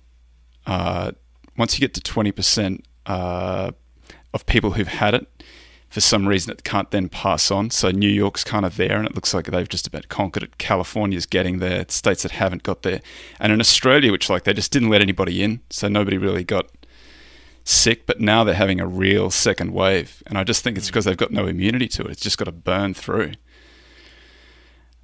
[0.66, 1.12] Uh,
[1.56, 3.72] once you get to twenty percent uh,
[4.32, 5.26] of people who've had it,
[5.88, 7.70] for some reason it can't then pass on.
[7.70, 10.58] So New York's kind of there, and it looks like they've just about conquered it.
[10.58, 11.84] California's getting there.
[11.88, 13.00] States that haven't got there,
[13.38, 16.70] and in Australia, which like they just didn't let anybody in, so nobody really got
[17.64, 18.06] sick.
[18.06, 21.16] But now they're having a real second wave, and I just think it's because they've
[21.16, 22.12] got no immunity to it.
[22.12, 23.32] It's just got to burn through.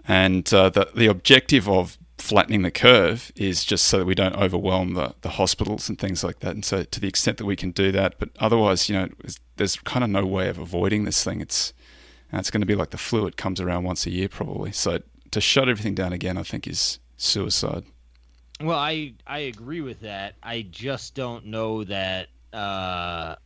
[0.08, 4.34] And uh, the the objective of flattening the curve is just so that we don't
[4.36, 6.54] overwhelm the, the hospitals and things like that.
[6.54, 9.08] And so, to the extent that we can do that, but otherwise, you know,
[9.56, 11.40] there's kind of no way of avoiding this thing.
[11.40, 11.72] It's
[12.32, 14.72] it's going to be like the flu; it comes around once a year, probably.
[14.72, 15.00] So,
[15.30, 17.84] to shut everything down again, I think is suicide.
[18.60, 20.34] Well, I I agree with that.
[20.42, 22.28] I just don't know that.
[22.56, 23.36] Uh,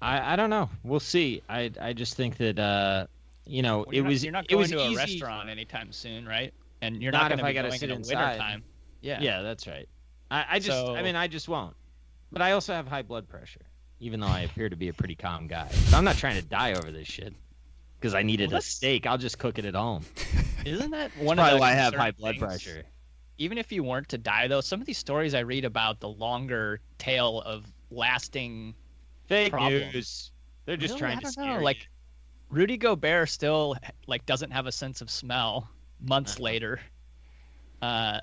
[0.00, 0.68] I I don't know.
[0.82, 1.42] We'll see.
[1.48, 3.06] I I just think that uh,
[3.46, 4.94] you know, Well, it you're was not, you're not going to easy.
[4.94, 6.52] a restaurant anytime soon, right?
[6.80, 8.38] And you're Not not, if going I to be going sit in inside.
[8.38, 8.64] time.
[9.00, 9.20] Yeah.
[9.20, 9.88] Yeah, that's right.
[10.30, 11.76] I, I just, I mean, I just won't.
[12.32, 13.60] But I also have high blood pressure,
[14.00, 15.68] even though I appear to be a pretty calm guy.
[15.68, 17.34] So I'm not trying to die over this shit
[18.00, 19.06] because I needed Well, a steak.
[19.06, 20.04] I'll just cook it at home.
[20.64, 22.42] Isn't that That's one of probably the why I have high blood things?
[22.44, 22.82] pressure.
[23.38, 26.08] Even if you weren't to die, though, some of these stories I read about the
[26.08, 28.74] longer tail of lasting.
[29.26, 29.94] Fake Problems.
[29.94, 30.32] news.
[30.66, 31.00] They're just Really?
[31.00, 31.64] trying to scare know.
[31.64, 31.86] Like you.
[32.50, 33.76] Rudy Gobert still
[34.06, 35.70] like doesn't have a sense of smell
[36.00, 36.42] months Uh-huh.
[36.44, 36.80] later.
[37.80, 38.20] Uh,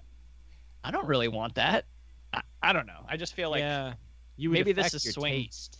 [0.84, 1.86] I don't really want that.
[2.34, 3.05] I, I don't know.
[3.07, 3.93] I just feel like, yeah,
[4.38, 5.78] you maybe this is swing- taste.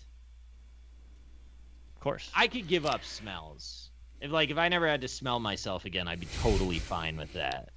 [1.96, 2.30] of course.
[2.36, 3.92] I could give up smells.
[4.22, 7.32] If like if I never had to smell myself again, I'd be totally fine with
[7.34, 7.70] that.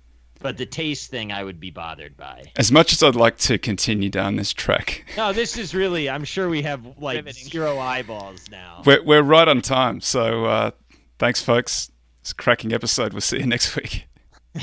[0.42, 2.44] But the taste thing, I would be bothered by.
[2.56, 6.10] As much as I'd like to continue down this track, No, this is really.
[6.10, 7.48] I'm sure we have like Riveting.
[7.48, 8.82] zero eyeballs now.
[8.84, 10.00] we're, we're right on time.
[10.00, 10.70] So uh,
[11.18, 11.90] thanks, folks.
[12.20, 13.12] It's a cracking episode.
[13.12, 14.06] We'll see you next week.